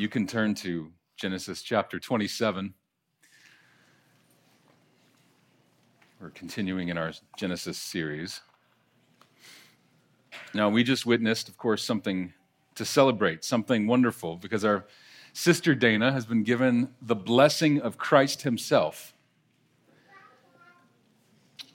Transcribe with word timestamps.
you 0.00 0.08
can 0.08 0.26
turn 0.26 0.54
to 0.54 0.90
Genesis 1.18 1.60
chapter 1.60 2.00
27. 2.00 2.72
We're 6.18 6.30
continuing 6.30 6.88
in 6.88 6.96
our 6.96 7.12
Genesis 7.36 7.76
series. 7.76 8.40
Now, 10.54 10.70
we 10.70 10.84
just 10.84 11.04
witnessed, 11.04 11.50
of 11.50 11.58
course, 11.58 11.84
something 11.84 12.32
to 12.76 12.84
celebrate, 12.86 13.44
something 13.44 13.86
wonderful, 13.86 14.38
because 14.38 14.64
our 14.64 14.86
sister 15.34 15.74
Dana 15.74 16.12
has 16.12 16.24
been 16.24 16.44
given 16.44 16.94
the 17.02 17.14
blessing 17.14 17.78
of 17.78 17.98
Christ 17.98 18.40
Himself. 18.40 19.12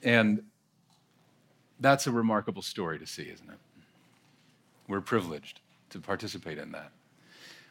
And 0.02 0.42
that's 1.78 2.08
a 2.08 2.10
remarkable 2.10 2.62
story 2.62 2.98
to 2.98 3.06
see, 3.06 3.30
isn't 3.30 3.48
it? 3.48 3.58
We're 4.88 5.00
privileged 5.00 5.60
to 5.90 6.00
participate 6.00 6.58
in 6.58 6.72
that. 6.72 6.90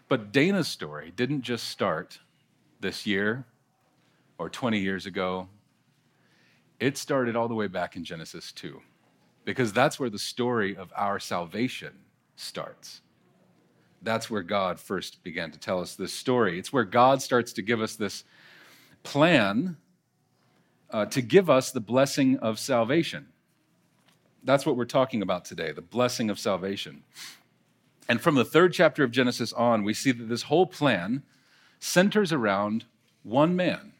But 0.07 0.31
Dana's 0.31 0.67
story 0.67 1.11
didn't 1.15 1.41
just 1.41 1.69
start 1.69 2.19
this 2.79 3.05
year 3.05 3.45
or 4.37 4.49
20 4.49 4.79
years 4.79 5.05
ago. 5.05 5.47
It 6.79 6.97
started 6.97 7.35
all 7.35 7.47
the 7.47 7.55
way 7.55 7.67
back 7.67 7.95
in 7.95 8.03
Genesis 8.03 8.51
2, 8.51 8.81
because 9.45 9.73
that's 9.73 9.99
where 9.99 10.09
the 10.09 10.19
story 10.19 10.75
of 10.75 10.91
our 10.95 11.19
salvation 11.19 11.93
starts. 12.35 13.01
That's 14.01 14.29
where 14.29 14.43
God 14.43 14.79
first 14.79 15.23
began 15.23 15.51
to 15.51 15.59
tell 15.59 15.79
us 15.79 15.95
this 15.95 16.13
story. 16.13 16.59
It's 16.59 16.71
where 16.71 16.83
God 16.83 17.21
starts 17.21 17.53
to 17.53 17.61
give 17.61 17.81
us 17.81 17.95
this 17.95 18.23
plan 19.03 19.77
uh, 20.91 21.05
to 21.05 21.21
give 21.21 21.49
us 21.49 21.71
the 21.71 21.79
blessing 21.79 22.37
of 22.39 22.59
salvation. 22.59 23.27
That's 24.43 24.65
what 24.65 24.75
we're 24.75 24.85
talking 24.85 25.21
about 25.21 25.45
today 25.45 25.71
the 25.71 25.81
blessing 25.81 26.29
of 26.29 26.39
salvation. 26.39 27.03
And 28.07 28.21
from 28.21 28.35
the 28.35 28.45
third 28.45 28.73
chapter 28.73 29.03
of 29.03 29.11
Genesis 29.11 29.51
on, 29.53 29.83
we 29.83 29.93
see 29.93 30.11
that 30.11 30.29
this 30.29 30.43
whole 30.43 30.67
plan 30.67 31.23
centers 31.79 32.31
around 32.31 32.85
one 33.23 33.55
man. 33.55 33.93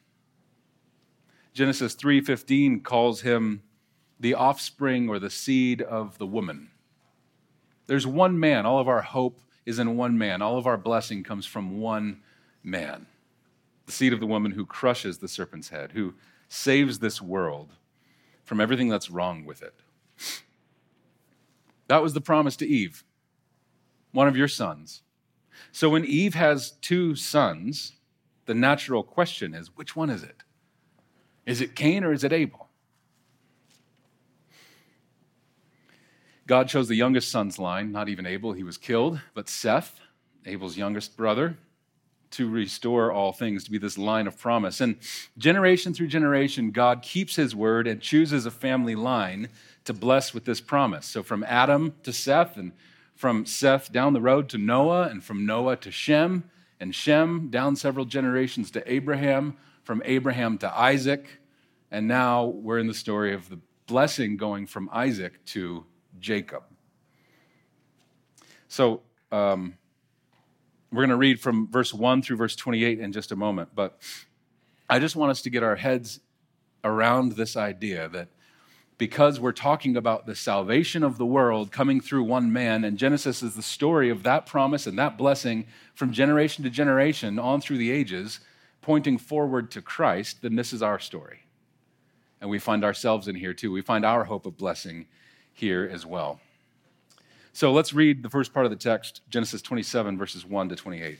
Genesis 1.53 1.95
3:15 1.95 2.81
calls 2.81 3.21
him 3.21 3.63
the 4.19 4.33
offspring 4.33 5.09
or 5.09 5.19
the 5.19 5.29
seed 5.29 5.81
of 5.81 6.17
the 6.17 6.27
woman. 6.27 6.71
There's 7.87 8.07
one 8.07 8.39
man. 8.39 8.65
All 8.65 8.79
of 8.79 8.87
our 8.87 9.01
hope 9.01 9.41
is 9.65 9.79
in 9.79 9.97
one 9.97 10.17
man. 10.17 10.41
All 10.41 10.57
of 10.57 10.67
our 10.67 10.77
blessing 10.77 11.23
comes 11.23 11.45
from 11.45 11.79
one 11.79 12.21
man. 12.63 13.07
The 13.85 13.91
seed 13.91 14.13
of 14.13 14.19
the 14.19 14.27
woman 14.27 14.51
who 14.51 14.65
crushes 14.65 15.17
the 15.17 15.27
serpent's 15.27 15.69
head, 15.69 15.91
who 15.91 16.15
saves 16.47 16.99
this 16.99 17.21
world 17.21 17.73
from 18.43 18.61
everything 18.61 18.89
that's 18.89 19.09
wrong 19.09 19.45
with 19.45 19.61
it. 19.61 19.75
That 21.87 22.01
was 22.01 22.13
the 22.13 22.21
promise 22.21 22.55
to 22.57 22.67
Eve 22.67 23.03
one 24.15 24.27
of 24.27 24.37
your 24.37 24.47
sons. 24.47 25.01
So 25.71 25.89
when 25.89 26.05
Eve 26.05 26.33
has 26.33 26.71
two 26.81 27.15
sons, 27.15 27.93
the 28.45 28.53
natural 28.53 29.03
question 29.03 29.53
is 29.53 29.75
which 29.75 29.95
one 29.95 30.09
is 30.09 30.23
it? 30.23 30.43
Is 31.45 31.61
it 31.61 31.75
Cain 31.75 32.03
or 32.03 32.13
is 32.13 32.23
it 32.23 32.33
Abel? 32.33 32.69
God 36.47 36.67
chose 36.67 36.87
the 36.87 36.95
youngest 36.95 37.29
son's 37.29 37.59
line, 37.59 37.91
not 37.91 38.07
even 38.07 38.25
Abel, 38.25 38.53
he 38.53 38.63
was 38.63 38.77
killed, 38.77 39.19
but 39.33 39.49
Seth, 39.49 39.99
Abel's 40.45 40.77
youngest 40.77 41.17
brother, 41.17 41.57
to 42.31 42.49
restore 42.49 43.11
all 43.11 43.31
things, 43.31 43.63
to 43.63 43.71
be 43.71 43.77
this 43.77 43.97
line 43.97 44.27
of 44.27 44.37
promise. 44.37 44.79
And 44.79 44.97
generation 45.37 45.93
through 45.93 46.07
generation, 46.07 46.71
God 46.71 47.01
keeps 47.01 47.35
his 47.35 47.55
word 47.55 47.87
and 47.87 47.99
chooses 47.99 48.45
a 48.45 48.51
family 48.51 48.95
line 48.95 49.49
to 49.85 49.93
bless 49.93 50.33
with 50.33 50.45
this 50.45 50.61
promise. 50.61 51.05
So 51.05 51.23
from 51.23 51.43
Adam 51.43 51.95
to 52.03 52.13
Seth, 52.13 52.57
and 52.57 52.73
from 53.15 53.45
Seth 53.45 53.91
down 53.91 54.13
the 54.13 54.21
road 54.21 54.49
to 54.49 54.57
Noah, 54.57 55.03
and 55.03 55.23
from 55.23 55.45
Noah 55.45 55.77
to 55.77 55.91
Shem, 55.91 56.49
and 56.79 56.93
Shem 56.93 57.49
down 57.49 57.75
several 57.75 58.05
generations 58.05 58.69
to 58.71 58.91
Abraham, 58.91 59.57
from 59.83 60.01
Abraham 60.05 60.57
to 60.59 60.77
Isaac, 60.77 61.39
and 61.91 62.07
now 62.07 62.45
we're 62.45 62.79
in 62.79 62.87
the 62.87 62.93
story 62.93 63.33
of 63.33 63.49
the 63.49 63.59
blessing 63.87 64.35
going 64.35 64.67
from 64.67 64.89
Isaac 64.91 65.43
to 65.45 65.85
Jacob. 66.19 66.63
So, 68.67 69.01
um, 69.31 69.77
we're 70.91 71.01
going 71.01 71.09
to 71.09 71.17
read 71.17 71.39
from 71.39 71.67
verse 71.69 71.93
1 71.93 72.21
through 72.21 72.37
verse 72.37 72.55
28 72.55 72.99
in 72.99 73.11
just 73.11 73.31
a 73.31 73.35
moment, 73.35 73.69
but 73.75 73.99
I 74.89 74.99
just 74.99 75.15
want 75.15 75.31
us 75.31 75.41
to 75.43 75.49
get 75.49 75.63
our 75.63 75.75
heads 75.75 76.19
around 76.83 77.33
this 77.33 77.57
idea 77.57 78.07
that 78.09 78.29
because 78.97 79.39
we're 79.39 79.51
talking 79.51 79.97
about 79.97 80.25
the 80.25 80.35
salvation 80.35 81.03
of 81.03 81.17
the 81.17 81.25
world 81.25 81.71
coming 81.71 81.99
through 81.99 82.23
one 82.23 82.51
man, 82.51 82.83
and 82.83 82.97
Genesis 82.97 83.43
is 83.43 83.55
the 83.55 83.61
story 83.61 84.09
of 84.09 84.23
that 84.23 84.45
promise 84.45 84.87
and 84.87 84.97
that 84.97 85.17
blessing 85.17 85.67
from 85.93 86.13
generation 86.13 86.63
to 86.63 86.69
generation 86.69 87.37
on 87.37 87.59
through 87.59 87.77
the 87.77 87.91
ages, 87.91 88.39
pointing 88.81 89.17
forward 89.17 89.71
to 89.71 89.81
Christ, 89.81 90.41
then 90.41 90.55
this 90.55 90.71
is 90.71 90.81
our 90.81 90.99
story. 90.99 91.39
And 92.39 92.49
we 92.49 92.59
find 92.59 92.83
ourselves 92.83 93.27
in 93.27 93.35
here 93.35 93.53
too. 93.53 93.71
We 93.71 93.81
find 93.81 94.05
our 94.05 94.23
hope 94.23 94.45
of 94.45 94.57
blessing 94.57 95.07
here 95.51 95.89
as 95.91 96.05
well. 96.05 96.39
So 97.53 97.71
let's 97.71 97.93
read 97.93 98.21
the 98.21 98.29
first 98.29 98.53
part 98.53 98.65
of 98.65 98.69
the 98.69 98.77
text, 98.77 99.21
Genesis 99.29 99.61
27, 99.61 100.17
verses 100.17 100.45
1 100.45 100.69
to 100.69 100.75
28. 100.75 101.19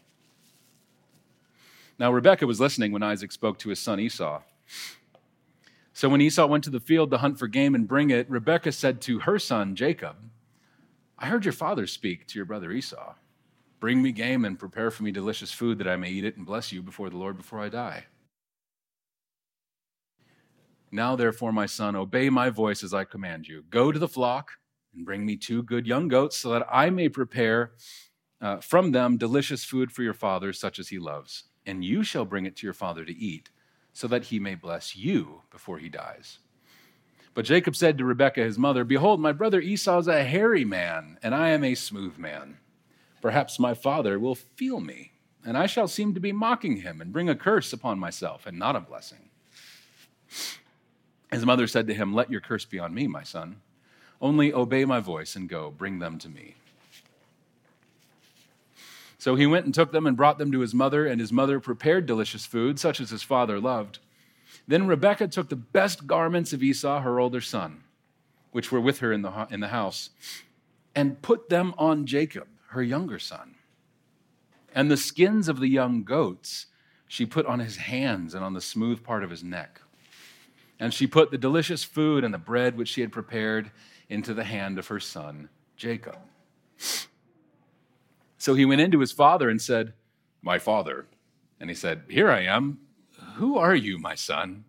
Now, 2.01 2.11
Rebekah 2.11 2.47
was 2.47 2.59
listening 2.59 2.91
when 2.91 3.03
Isaac 3.03 3.31
spoke 3.31 3.59
to 3.59 3.69
his 3.69 3.77
son 3.77 3.99
Esau. 3.99 4.41
So 5.93 6.09
when 6.09 6.19
Esau 6.19 6.47
went 6.47 6.63
to 6.63 6.71
the 6.71 6.79
field 6.79 7.11
to 7.11 7.19
hunt 7.19 7.37
for 7.37 7.47
game 7.47 7.75
and 7.75 7.87
bring 7.87 8.09
it, 8.09 8.27
Rebekah 8.27 8.71
said 8.71 9.01
to 9.01 9.19
her 9.19 9.37
son 9.37 9.75
Jacob, 9.75 10.15
I 11.19 11.27
heard 11.27 11.45
your 11.45 11.51
father 11.51 11.85
speak 11.85 12.25
to 12.25 12.39
your 12.39 12.45
brother 12.45 12.71
Esau. 12.71 13.13
Bring 13.79 14.01
me 14.01 14.11
game 14.11 14.45
and 14.45 14.57
prepare 14.57 14.89
for 14.89 15.03
me 15.03 15.11
delicious 15.11 15.51
food 15.51 15.77
that 15.77 15.87
I 15.87 15.95
may 15.95 16.09
eat 16.09 16.25
it 16.25 16.37
and 16.37 16.43
bless 16.43 16.71
you 16.71 16.81
before 16.81 17.11
the 17.11 17.17
Lord 17.17 17.37
before 17.37 17.59
I 17.59 17.69
die. 17.69 18.05
Now, 20.91 21.15
therefore, 21.15 21.51
my 21.51 21.67
son, 21.67 21.95
obey 21.95 22.31
my 22.31 22.49
voice 22.49 22.83
as 22.83 22.95
I 22.95 23.03
command 23.03 23.47
you. 23.47 23.63
Go 23.69 23.91
to 23.91 23.99
the 23.99 24.07
flock 24.07 24.53
and 24.95 25.05
bring 25.05 25.23
me 25.23 25.37
two 25.37 25.61
good 25.61 25.85
young 25.85 26.07
goats 26.07 26.35
so 26.35 26.49
that 26.49 26.65
I 26.67 26.89
may 26.89 27.09
prepare 27.09 27.73
uh, 28.41 28.57
from 28.57 28.91
them 28.91 29.17
delicious 29.17 29.63
food 29.63 29.91
for 29.91 30.01
your 30.01 30.15
father, 30.15 30.51
such 30.51 30.79
as 30.79 30.87
he 30.87 30.97
loves 30.97 31.43
and 31.65 31.83
you 31.83 32.03
shall 32.03 32.25
bring 32.25 32.45
it 32.45 32.55
to 32.57 32.67
your 32.67 32.73
father 32.73 33.05
to 33.05 33.15
eat, 33.15 33.49
so 33.93 34.07
that 34.07 34.25
he 34.25 34.39
may 34.39 34.55
bless 34.55 34.95
you 34.95 35.41
before 35.51 35.77
he 35.77 35.89
dies. 35.89 36.39
But 37.33 37.45
Jacob 37.45 37.75
said 37.75 37.97
to 37.97 38.05
Rebekah 38.05 38.43
his 38.43 38.57
mother, 38.57 38.83
Behold, 38.83 39.19
my 39.19 39.31
brother 39.31 39.61
Esau 39.61 39.99
is 39.99 40.07
a 40.07 40.23
hairy 40.23 40.65
man, 40.65 41.17
and 41.23 41.33
I 41.33 41.49
am 41.49 41.63
a 41.63 41.75
smooth 41.75 42.17
man. 42.17 42.57
Perhaps 43.21 43.59
my 43.59 43.73
father 43.73 44.19
will 44.19 44.35
feel 44.35 44.81
me, 44.81 45.11
and 45.45 45.57
I 45.57 45.65
shall 45.65 45.87
seem 45.87 46.13
to 46.13 46.19
be 46.19 46.31
mocking 46.31 46.77
him 46.77 46.99
and 46.99 47.13
bring 47.13 47.29
a 47.29 47.35
curse 47.35 47.71
upon 47.71 47.99
myself 47.99 48.45
and 48.45 48.59
not 48.59 48.75
a 48.75 48.81
blessing. 48.81 49.29
His 51.31 51.45
mother 51.45 51.67
said 51.67 51.87
to 51.87 51.93
him, 51.93 52.13
Let 52.13 52.29
your 52.29 52.41
curse 52.41 52.65
be 52.65 52.79
on 52.79 52.93
me, 52.93 53.07
my 53.07 53.23
son. 53.23 53.61
Only 54.21 54.53
obey 54.53 54.85
my 54.85 54.99
voice 54.99 55.35
and 55.35 55.47
go, 55.47 55.71
bring 55.71 55.99
them 55.99 56.19
to 56.19 56.29
me. 56.29 56.55
So 59.21 59.35
he 59.35 59.45
went 59.45 59.65
and 59.65 59.73
took 59.75 59.91
them 59.91 60.07
and 60.07 60.17
brought 60.17 60.39
them 60.39 60.51
to 60.51 60.61
his 60.61 60.73
mother, 60.73 61.05
and 61.05 61.21
his 61.21 61.31
mother 61.31 61.59
prepared 61.59 62.07
delicious 62.07 62.47
food, 62.47 62.79
such 62.79 62.99
as 62.99 63.11
his 63.11 63.21
father 63.21 63.59
loved. 63.59 63.99
Then 64.67 64.87
Rebekah 64.87 65.27
took 65.27 65.47
the 65.47 65.55
best 65.55 66.07
garments 66.07 66.53
of 66.53 66.63
Esau, 66.63 67.01
her 67.01 67.19
older 67.19 67.39
son, 67.39 67.83
which 68.49 68.71
were 68.71 68.81
with 68.81 68.97
her 68.97 69.13
in 69.13 69.21
the, 69.21 69.47
in 69.51 69.59
the 69.59 69.67
house, 69.67 70.09
and 70.95 71.21
put 71.21 71.49
them 71.49 71.75
on 71.77 72.07
Jacob, 72.07 72.47
her 72.69 72.81
younger 72.81 73.19
son. 73.19 73.53
And 74.73 74.89
the 74.89 74.97
skins 74.97 75.47
of 75.47 75.59
the 75.59 75.69
young 75.69 76.01
goats 76.01 76.65
she 77.07 77.27
put 77.27 77.45
on 77.45 77.59
his 77.59 77.77
hands 77.77 78.33
and 78.33 78.43
on 78.43 78.53
the 78.53 78.59
smooth 78.59 79.03
part 79.03 79.23
of 79.23 79.29
his 79.29 79.43
neck. 79.43 79.81
And 80.79 80.91
she 80.91 81.05
put 81.05 81.29
the 81.29 81.37
delicious 81.37 81.83
food 81.83 82.23
and 82.23 82.33
the 82.33 82.39
bread 82.39 82.75
which 82.75 82.89
she 82.89 83.01
had 83.01 83.11
prepared 83.11 83.69
into 84.09 84.33
the 84.33 84.45
hand 84.45 84.79
of 84.79 84.87
her 84.87 84.99
son, 84.99 85.49
Jacob. 85.77 86.17
So 88.41 88.55
he 88.55 88.65
went 88.65 88.81
into 88.81 89.01
his 89.01 89.11
father 89.11 89.51
and 89.51 89.61
said, 89.61 89.93
My 90.41 90.57
father. 90.57 91.05
And 91.59 91.69
he 91.69 91.75
said, 91.75 92.05
Here 92.09 92.31
I 92.31 92.41
am. 92.41 92.79
Who 93.35 93.55
are 93.55 93.75
you, 93.75 93.99
my 93.99 94.15
son? 94.15 94.63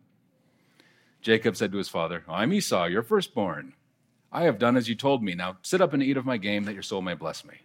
Jacob 1.23 1.57
said 1.57 1.73
to 1.73 1.79
his 1.79 1.89
father, 1.89 2.23
I'm 2.29 2.53
Esau, 2.53 2.85
your 2.85 3.03
firstborn. 3.03 3.73
I 4.31 4.43
have 4.43 4.59
done 4.59 4.77
as 4.77 4.91
you 4.91 4.95
told 4.95 5.23
me. 5.23 5.35
Now 5.35 5.57
sit 5.63 5.81
up 5.81 5.95
and 5.95 6.03
eat 6.03 6.19
of 6.19 6.27
my 6.27 6.37
game, 6.37 6.65
that 6.65 6.75
your 6.75 6.83
soul 6.83 7.01
may 7.01 7.15
bless 7.15 7.47
me. 7.47 7.63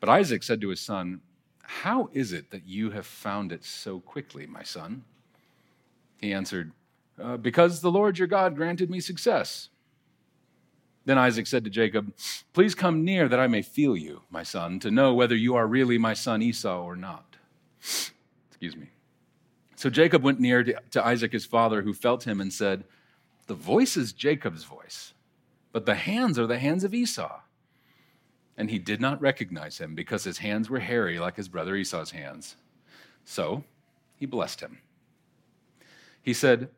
But 0.00 0.08
Isaac 0.08 0.42
said 0.42 0.60
to 0.62 0.70
his 0.70 0.80
son, 0.80 1.20
How 1.62 2.10
is 2.12 2.32
it 2.32 2.50
that 2.50 2.66
you 2.66 2.90
have 2.90 3.06
found 3.06 3.52
it 3.52 3.64
so 3.64 4.00
quickly, 4.00 4.48
my 4.48 4.64
son? 4.64 5.04
He 6.18 6.32
answered, 6.32 6.72
uh, 7.16 7.36
Because 7.36 7.80
the 7.80 7.92
Lord 7.92 8.18
your 8.18 8.26
God 8.26 8.56
granted 8.56 8.90
me 8.90 8.98
success. 8.98 9.68
Then 11.04 11.18
Isaac 11.18 11.46
said 11.46 11.64
to 11.64 11.70
Jacob, 11.70 12.12
Please 12.52 12.74
come 12.74 13.04
near 13.04 13.28
that 13.28 13.40
I 13.40 13.46
may 13.46 13.62
feel 13.62 13.96
you, 13.96 14.22
my 14.30 14.42
son, 14.42 14.78
to 14.80 14.90
know 14.90 15.14
whether 15.14 15.34
you 15.34 15.54
are 15.56 15.66
really 15.66 15.98
my 15.98 16.14
son 16.14 16.42
Esau 16.42 16.82
or 16.82 16.94
not. 16.94 17.36
Excuse 17.80 18.76
me. 18.76 18.90
So 19.74 19.90
Jacob 19.90 20.22
went 20.22 20.38
near 20.38 20.62
to 20.62 21.04
Isaac 21.04 21.32
his 21.32 21.44
father, 21.44 21.82
who 21.82 21.92
felt 21.92 22.24
him 22.24 22.40
and 22.40 22.52
said, 22.52 22.84
The 23.48 23.54
voice 23.54 23.96
is 23.96 24.12
Jacob's 24.12 24.62
voice, 24.62 25.12
but 25.72 25.86
the 25.86 25.96
hands 25.96 26.38
are 26.38 26.46
the 26.46 26.60
hands 26.60 26.84
of 26.84 26.94
Esau. 26.94 27.40
And 28.56 28.70
he 28.70 28.78
did 28.78 29.00
not 29.00 29.20
recognize 29.20 29.78
him 29.78 29.96
because 29.96 30.22
his 30.22 30.38
hands 30.38 30.70
were 30.70 30.78
hairy 30.78 31.18
like 31.18 31.36
his 31.36 31.48
brother 31.48 31.74
Esau's 31.74 32.12
hands. 32.12 32.54
So 33.24 33.64
he 34.14 34.26
blessed 34.26 34.60
him. 34.60 34.78
He 36.22 36.32
said, 36.32 36.68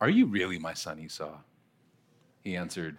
Are 0.00 0.08
you 0.08 0.26
really 0.26 0.58
my 0.58 0.74
son 0.74 1.00
Esau? 1.00 1.38
He 2.44 2.56
answered, 2.56 2.98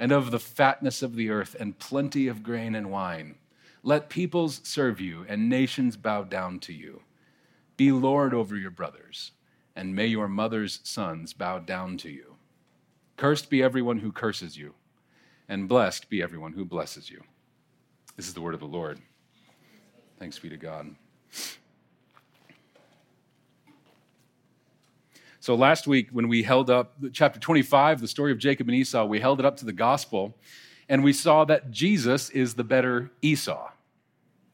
and 0.00 0.10
of 0.10 0.32
the 0.32 0.40
fatness 0.40 1.00
of 1.00 1.14
the 1.14 1.30
earth 1.30 1.54
and 1.60 1.78
plenty 1.78 2.26
of 2.26 2.42
grain 2.42 2.74
and 2.74 2.90
wine 2.90 3.36
let 3.82 4.10
peoples 4.10 4.60
serve 4.62 5.00
you 5.00 5.24
and 5.28 5.48
nations 5.48 5.96
bow 5.96 6.22
down 6.22 6.58
to 6.60 6.72
you. 6.72 7.02
Be 7.76 7.92
Lord 7.92 8.34
over 8.34 8.56
your 8.56 8.70
brothers, 8.70 9.32
and 9.74 9.94
may 9.94 10.06
your 10.06 10.28
mother's 10.28 10.80
sons 10.82 11.32
bow 11.32 11.60
down 11.60 11.96
to 11.98 12.10
you. 12.10 12.36
Cursed 13.16 13.48
be 13.48 13.62
everyone 13.62 13.98
who 13.98 14.12
curses 14.12 14.56
you, 14.56 14.74
and 15.48 15.68
blessed 15.68 16.10
be 16.10 16.22
everyone 16.22 16.52
who 16.52 16.64
blesses 16.64 17.10
you. 17.10 17.22
This 18.16 18.28
is 18.28 18.34
the 18.34 18.40
word 18.42 18.54
of 18.54 18.60
the 18.60 18.66
Lord. 18.66 19.00
Thanks 20.18 20.38
be 20.38 20.50
to 20.50 20.58
God. 20.58 20.94
So, 25.50 25.56
last 25.56 25.88
week, 25.88 26.10
when 26.12 26.28
we 26.28 26.44
held 26.44 26.70
up 26.70 26.94
chapter 27.12 27.40
25, 27.40 28.00
the 28.00 28.06
story 28.06 28.30
of 28.30 28.38
Jacob 28.38 28.68
and 28.68 28.76
Esau, 28.76 29.04
we 29.04 29.18
held 29.18 29.40
it 29.40 29.44
up 29.44 29.56
to 29.56 29.64
the 29.64 29.72
gospel 29.72 30.36
and 30.88 31.02
we 31.02 31.12
saw 31.12 31.44
that 31.44 31.72
Jesus 31.72 32.30
is 32.30 32.54
the 32.54 32.62
better 32.62 33.10
Esau, 33.20 33.68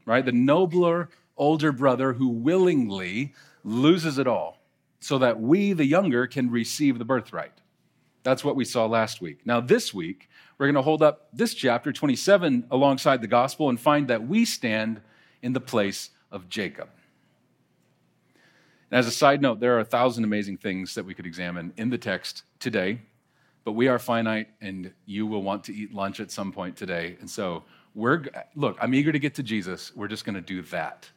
right? 0.06 0.24
The 0.24 0.32
nobler 0.32 1.10
older 1.36 1.70
brother 1.70 2.14
who 2.14 2.28
willingly 2.28 3.34
loses 3.62 4.16
it 4.16 4.26
all 4.26 4.56
so 4.98 5.18
that 5.18 5.38
we, 5.38 5.74
the 5.74 5.84
younger, 5.84 6.26
can 6.26 6.50
receive 6.50 6.98
the 6.98 7.04
birthright. 7.04 7.60
That's 8.22 8.42
what 8.42 8.56
we 8.56 8.64
saw 8.64 8.86
last 8.86 9.20
week. 9.20 9.40
Now, 9.44 9.60
this 9.60 9.92
week, 9.92 10.30
we're 10.56 10.64
going 10.64 10.76
to 10.76 10.80
hold 10.80 11.02
up 11.02 11.28
this 11.30 11.52
chapter 11.52 11.92
27 11.92 12.68
alongside 12.70 13.20
the 13.20 13.26
gospel 13.26 13.68
and 13.68 13.78
find 13.78 14.08
that 14.08 14.26
we 14.26 14.46
stand 14.46 15.02
in 15.42 15.52
the 15.52 15.60
place 15.60 16.08
of 16.32 16.48
Jacob. 16.48 16.88
And 18.90 18.98
as 18.98 19.06
a 19.06 19.10
side 19.10 19.42
note, 19.42 19.60
there 19.60 19.76
are 19.76 19.80
a 19.80 19.84
thousand 19.84 20.24
amazing 20.24 20.58
things 20.58 20.94
that 20.94 21.04
we 21.04 21.14
could 21.14 21.26
examine 21.26 21.72
in 21.76 21.90
the 21.90 21.98
text 21.98 22.44
today 22.60 23.00
but 23.66 23.72
we 23.72 23.88
are 23.88 23.98
finite 23.98 24.46
and 24.60 24.92
you 25.06 25.26
will 25.26 25.42
want 25.42 25.64
to 25.64 25.74
eat 25.74 25.92
lunch 25.92 26.20
at 26.20 26.30
some 26.30 26.52
point 26.52 26.76
today. 26.76 27.16
And 27.18 27.28
so 27.28 27.64
we're, 27.96 28.22
look, 28.54 28.78
I'm 28.80 28.94
eager 28.94 29.10
to 29.10 29.18
get 29.18 29.34
to 29.34 29.42
Jesus. 29.42 29.90
We're 29.96 30.06
just 30.06 30.24
going 30.24 30.36
to 30.36 30.40
do 30.40 30.62
that. 30.62 31.10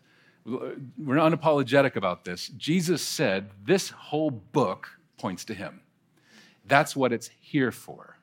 We're 0.45 1.17
unapologetic 1.17 1.95
about 1.95 2.25
this. 2.25 2.47
Jesus 2.57 3.03
said 3.03 3.51
this 3.63 3.89
whole 3.91 4.31
book 4.31 4.89
points 5.19 5.45
to 5.45 5.53
him. 5.53 5.81
That's 6.65 6.95
what 6.95 7.13
it's 7.13 7.29
here 7.39 7.71
for. 7.71 8.17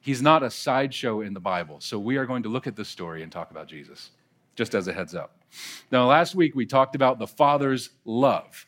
He's 0.00 0.22
not 0.22 0.44
a 0.44 0.50
sideshow 0.50 1.22
in 1.22 1.34
the 1.34 1.40
Bible. 1.40 1.80
So 1.80 1.98
we 1.98 2.18
are 2.18 2.24
going 2.24 2.44
to 2.44 2.48
look 2.48 2.68
at 2.68 2.76
this 2.76 2.88
story 2.88 3.24
and 3.24 3.32
talk 3.32 3.50
about 3.50 3.66
Jesus, 3.66 4.10
just 4.54 4.76
as 4.76 4.86
a 4.86 4.92
heads 4.92 5.16
up. 5.16 5.42
Now, 5.90 6.06
last 6.06 6.36
week 6.36 6.54
we 6.54 6.66
talked 6.66 6.94
about 6.94 7.18
the 7.18 7.26
Father's 7.26 7.90
love 8.04 8.64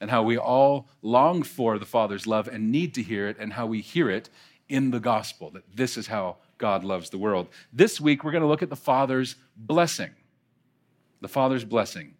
and 0.00 0.10
how 0.10 0.22
we 0.22 0.36
all 0.36 0.88
long 1.02 1.42
for 1.42 1.78
the 1.78 1.86
Father's 1.86 2.26
love 2.26 2.48
and 2.48 2.70
need 2.70 2.94
to 2.94 3.02
hear 3.02 3.28
it, 3.28 3.36
and 3.38 3.52
how 3.52 3.66
we 3.66 3.80
hear 3.80 4.10
it 4.10 4.28
in 4.68 4.90
the 4.90 5.00
gospel 5.00 5.50
that 5.50 5.64
this 5.74 5.96
is 5.96 6.06
how 6.08 6.36
God 6.58 6.84
loves 6.84 7.10
the 7.10 7.18
world. 7.18 7.48
This 7.72 8.00
week, 8.00 8.24
we're 8.24 8.32
going 8.32 8.42
to 8.42 8.48
look 8.48 8.62
at 8.62 8.70
the 8.70 8.76
Father's 8.76 9.36
blessing. 9.56 10.10
The 11.20 11.28
Father's 11.28 11.64
blessing. 11.64 12.14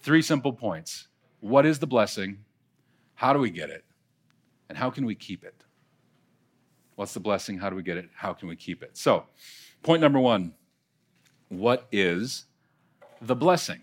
Three 0.00 0.22
simple 0.22 0.52
points. 0.52 1.08
What 1.40 1.66
is 1.66 1.78
the 1.78 1.86
blessing? 1.86 2.38
How 3.14 3.32
do 3.32 3.38
we 3.38 3.50
get 3.50 3.70
it? 3.70 3.84
And 4.68 4.76
how 4.76 4.90
can 4.90 5.06
we 5.06 5.14
keep 5.14 5.44
it? 5.44 5.54
What's 6.96 7.14
the 7.14 7.20
blessing? 7.20 7.58
How 7.58 7.70
do 7.70 7.76
we 7.76 7.82
get 7.82 7.96
it? 7.96 8.08
How 8.14 8.32
can 8.32 8.48
we 8.48 8.56
keep 8.56 8.82
it? 8.82 8.96
So, 8.96 9.24
point 9.82 10.00
number 10.00 10.18
one 10.18 10.54
what 11.48 11.86
is 11.92 12.46
the 13.20 13.36
blessing? 13.36 13.80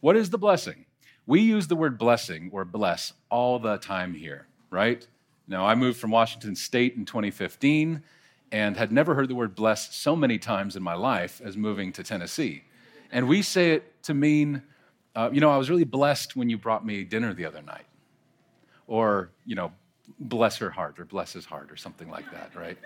What 0.00 0.16
is 0.16 0.30
the 0.30 0.38
blessing? 0.38 0.81
We 1.26 1.40
use 1.40 1.68
the 1.68 1.76
word 1.76 1.98
blessing 1.98 2.50
or 2.52 2.64
bless 2.64 3.12
all 3.30 3.58
the 3.58 3.76
time 3.78 4.14
here, 4.14 4.46
right? 4.70 5.06
Now, 5.46 5.66
I 5.66 5.74
moved 5.74 5.98
from 5.98 6.10
Washington 6.10 6.56
State 6.56 6.96
in 6.96 7.04
2015 7.04 8.02
and 8.50 8.76
had 8.76 8.92
never 8.92 9.14
heard 9.14 9.28
the 9.28 9.34
word 9.34 9.54
bless 9.54 9.94
so 9.94 10.14
many 10.14 10.38
times 10.38 10.76
in 10.76 10.82
my 10.82 10.94
life 10.94 11.40
as 11.44 11.56
moving 11.56 11.92
to 11.92 12.02
Tennessee. 12.02 12.64
And 13.10 13.28
we 13.28 13.42
say 13.42 13.72
it 13.72 14.02
to 14.04 14.14
mean, 14.14 14.62
uh, 15.14 15.30
you 15.32 15.40
know, 15.40 15.50
I 15.50 15.56
was 15.56 15.70
really 15.70 15.84
blessed 15.84 16.36
when 16.36 16.50
you 16.50 16.58
brought 16.58 16.84
me 16.84 17.04
dinner 17.04 17.34
the 17.34 17.44
other 17.44 17.62
night. 17.62 17.86
Or, 18.86 19.30
you 19.46 19.54
know, 19.54 19.72
bless 20.18 20.58
her 20.58 20.70
heart 20.70 20.98
or 20.98 21.04
bless 21.04 21.32
his 21.32 21.44
heart 21.44 21.70
or 21.70 21.76
something 21.76 22.10
like 22.10 22.30
that, 22.32 22.54
right? 22.54 22.78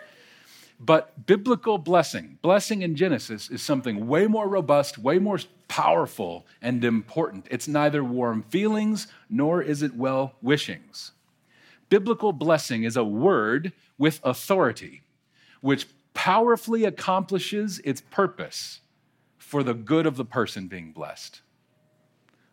But 0.79 1.27
biblical 1.27 1.79
blessing, 1.79 2.39
blessing 2.43 2.83
in 2.83 2.97
Genesis, 2.97 3.51
is 3.51 3.63
something 3.63 4.07
way 4.07 4.27
more 4.27 4.49
robust, 4.49 4.99
way 4.99 5.19
more 5.19 5.39
powerful, 5.69 6.47
and 6.61 6.85
important. 6.85 7.47
It's 7.51 7.67
neither 7.67 8.05
warm 8.05 8.43
feelings 8.43 9.07
nor 9.31 9.63
is 9.63 9.83
it 9.83 9.95
well 9.95 10.35
wishings. 10.43 11.13
Biblical 11.89 12.33
blessing 12.33 12.85
is 12.85 12.97
a 12.97 13.05
word 13.05 13.73
with 13.97 14.21
authority, 14.23 15.03
which 15.61 15.87
powerfully 16.13 16.85
accomplishes 16.85 17.79
its 17.81 18.01
purpose 18.01 18.81
for 19.39 19.63
the 19.63 19.75
good 19.75 20.07
of 20.07 20.17
the 20.17 20.25
person 20.25 20.67
being 20.67 20.93
blessed. 20.93 21.41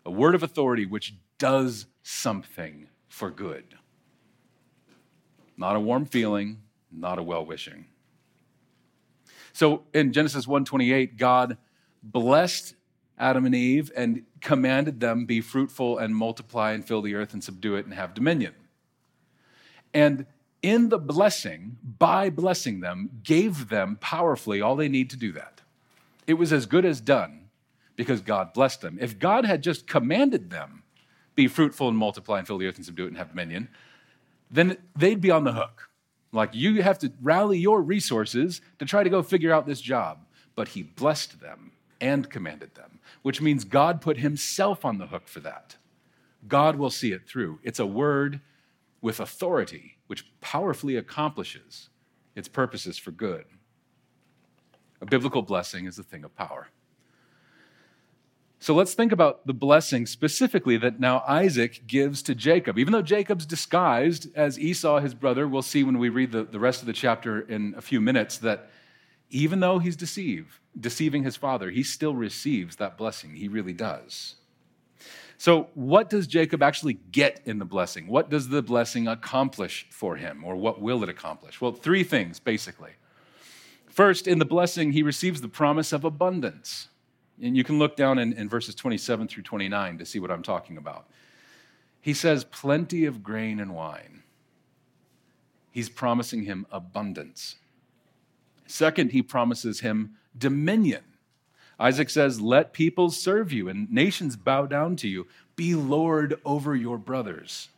A 0.05 0.11
word 0.11 0.35
of 0.35 0.43
authority 0.43 0.85
which 0.85 1.15
does 1.37 1.87
something 2.03 2.87
for 3.07 3.29
good. 3.29 3.63
Not 5.57 5.75
a 5.75 5.79
warm 5.79 6.05
feeling, 6.05 6.61
not 6.91 7.19
a 7.19 7.23
well 7.23 7.45
wishing. 7.45 7.85
So 9.53 9.83
in 9.93 10.11
Genesis 10.11 10.45
1:28, 10.45 11.17
God 11.17 11.57
blessed 12.01 12.75
Adam 13.17 13.45
and 13.45 13.55
Eve 13.55 13.91
and 13.95 14.25
commanded 14.41 14.99
them 14.99 15.25
be 15.25 15.39
fruitful 15.39 15.97
and 15.97 16.15
multiply 16.15 16.71
and 16.73 16.85
fill 16.85 17.01
the 17.01 17.15
earth 17.15 17.33
and 17.33 17.43
subdue 17.43 17.75
it 17.75 17.85
and 17.85 17.93
have 17.93 18.13
dominion. 18.13 18.53
And 19.93 20.25
in 20.61 20.89
the 20.89 20.97
blessing, 20.97 21.77
by 21.99 22.29
blessing 22.29 22.79
them, 22.79 23.21
gave 23.23 23.69
them 23.69 23.97
powerfully 24.01 24.61
all 24.61 24.75
they 24.75 24.89
need 24.89 25.09
to 25.11 25.17
do 25.17 25.31
that. 25.33 25.61
It 26.25 26.35
was 26.35 26.51
as 26.51 26.65
good 26.65 26.85
as 26.85 26.99
done 27.01 27.49
because 27.95 28.21
God 28.21 28.53
blessed 28.53 28.81
them. 28.81 28.97
If 28.99 29.19
God 29.19 29.45
had 29.45 29.61
just 29.61 29.87
commanded 29.87 30.49
them, 30.49 30.83
be 31.35 31.47
fruitful 31.47 31.89
and 31.89 31.97
multiply 31.97 32.39
and 32.39 32.47
fill 32.47 32.57
the 32.57 32.67
earth 32.67 32.77
and 32.77 32.85
subdue 32.85 33.05
it 33.05 33.09
and 33.09 33.17
have 33.17 33.29
dominion, 33.29 33.69
then 34.49 34.77
they'd 34.95 35.21
be 35.21 35.31
on 35.31 35.43
the 35.43 35.53
hook. 35.53 35.89
Like 36.33 36.53
you 36.53 36.81
have 36.81 36.99
to 36.99 37.13
rally 37.21 37.59
your 37.59 37.81
resources 37.81 38.59
to 38.79 38.85
try 38.85 39.03
to 39.03 39.09
go 39.09 39.21
figure 39.21 39.53
out 39.53 39.65
this 39.65 39.79
job. 39.79 40.25
But 40.55 40.69
he 40.69 40.83
blessed 40.83 41.39
them 41.39 41.71
and 42.01 42.29
commanded 42.29 42.75
them, 42.75 42.99
which 43.21 43.39
means 43.39 43.63
God 43.63 44.01
put 44.01 44.17
himself 44.17 44.83
on 44.83 44.97
the 44.97 45.07
hook 45.07 45.27
for 45.27 45.39
that. 45.39 45.77
God 46.47 46.75
will 46.75 46.89
see 46.89 47.13
it 47.13 47.27
through. 47.27 47.59
It's 47.63 47.79
a 47.79 47.85
word 47.85 48.41
with 49.01 49.19
authority, 49.19 49.97
which 50.07 50.25
powerfully 50.41 50.95
accomplishes 50.95 51.89
its 52.35 52.47
purposes 52.47 52.97
for 52.97 53.11
good. 53.11 53.45
A 55.01 55.05
biblical 55.05 55.41
blessing 55.41 55.85
is 55.85 55.99
a 55.99 56.03
thing 56.03 56.23
of 56.23 56.35
power. 56.35 56.69
So 58.63 58.73
let's 58.73 58.93
think 58.93 59.11
about 59.11 59.45
the 59.45 59.53
blessing 59.53 60.05
specifically 60.05 60.77
that 60.77 60.97
now 60.97 61.21
Isaac 61.27 61.85
gives 61.85 62.23
to 62.23 62.33
Jacob. 62.33 62.79
Even 62.79 62.93
though 62.93 63.01
Jacob's 63.01 63.45
disguised 63.45 64.33
as 64.37 64.57
Esau, 64.57 65.01
his 65.01 65.13
brother, 65.13 65.49
we'll 65.49 65.61
see 65.61 65.83
when 65.83 65.99
we 65.99 66.07
read 66.07 66.31
the, 66.31 66.45
the 66.45 66.61
rest 66.61 66.79
of 66.79 66.85
the 66.85 66.93
chapter 66.93 67.41
in 67.41 67.73
a 67.75 67.81
few 67.81 67.99
minutes 67.99 68.37
that 68.37 68.69
even 69.29 69.59
though 69.59 69.79
he's 69.79 69.97
deceived, 69.97 70.59
deceiving 70.79 71.23
his 71.23 71.35
father, 71.35 71.71
he 71.71 71.83
still 71.83 72.15
receives 72.15 72.77
that 72.77 72.97
blessing. 72.97 73.35
He 73.35 73.49
really 73.49 73.73
does. 73.73 74.35
So, 75.37 75.67
what 75.73 76.09
does 76.09 76.25
Jacob 76.25 76.63
actually 76.63 76.93
get 77.11 77.41
in 77.43 77.59
the 77.59 77.65
blessing? 77.65 78.07
What 78.07 78.29
does 78.29 78.47
the 78.47 78.61
blessing 78.61 79.09
accomplish 79.09 79.87
for 79.89 80.15
him, 80.15 80.45
or 80.45 80.55
what 80.55 80.79
will 80.79 81.03
it 81.03 81.09
accomplish? 81.09 81.59
Well, 81.59 81.73
three 81.73 82.05
things 82.05 82.39
basically. 82.39 82.91
First, 83.87 84.25
in 84.25 84.39
the 84.39 84.45
blessing, 84.45 84.93
he 84.93 85.03
receives 85.03 85.41
the 85.41 85.49
promise 85.49 85.91
of 85.91 86.05
abundance. 86.05 86.87
And 87.43 87.57
you 87.57 87.65
can 87.65 87.77
look 87.77 87.97
down 87.97 88.19
in, 88.19 88.31
in 88.33 88.47
verses 88.47 88.73
27 88.73 89.27
through 89.27 89.43
29 89.43 89.97
to 89.97 90.05
see 90.05 90.19
what 90.19 90.31
I'm 90.31 90.43
talking 90.43 90.77
about. 90.77 91.07
He 91.99 92.13
says, 92.13 92.45
plenty 92.45 93.05
of 93.05 93.21
grain 93.21 93.59
and 93.59 93.75
wine. 93.75 94.23
He's 95.69 95.89
promising 95.89 96.43
him 96.43 96.65
abundance. 96.71 97.55
Second, 98.65 99.11
he 99.11 99.21
promises 99.21 99.81
him 99.81 100.15
dominion. 100.37 101.03
Isaac 101.79 102.09
says, 102.09 102.39
Let 102.39 102.71
peoples 102.71 103.17
serve 103.17 103.51
you 103.51 103.67
and 103.67 103.91
nations 103.91 104.37
bow 104.37 104.65
down 104.65 104.95
to 104.97 105.07
you. 105.09 105.27
Be 105.57 105.75
Lord 105.75 106.39
over 106.45 106.75
your 106.75 106.97
brothers. 106.97 107.69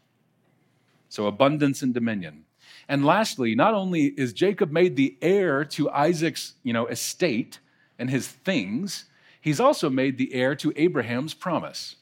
So, 1.09 1.25
abundance 1.25 1.81
and 1.81 1.93
dominion. 1.93 2.45
And 2.87 3.05
lastly, 3.05 3.55
not 3.55 3.73
only 3.73 4.07
is 4.17 4.33
Jacob 4.33 4.71
made 4.71 4.95
the 4.95 5.17
heir 5.21 5.65
to 5.65 5.89
Isaac's 5.89 6.53
you 6.61 6.73
know, 6.73 6.85
estate 6.85 7.59
and 7.97 8.09
his 8.09 8.27
things, 8.27 9.05
he's 9.45 9.59
also 9.59 9.91
made 9.91 10.17
the 10.17 10.33
heir 10.33 10.55
to 10.55 10.73
Abraham's 10.75 11.35
promise. 11.35 11.97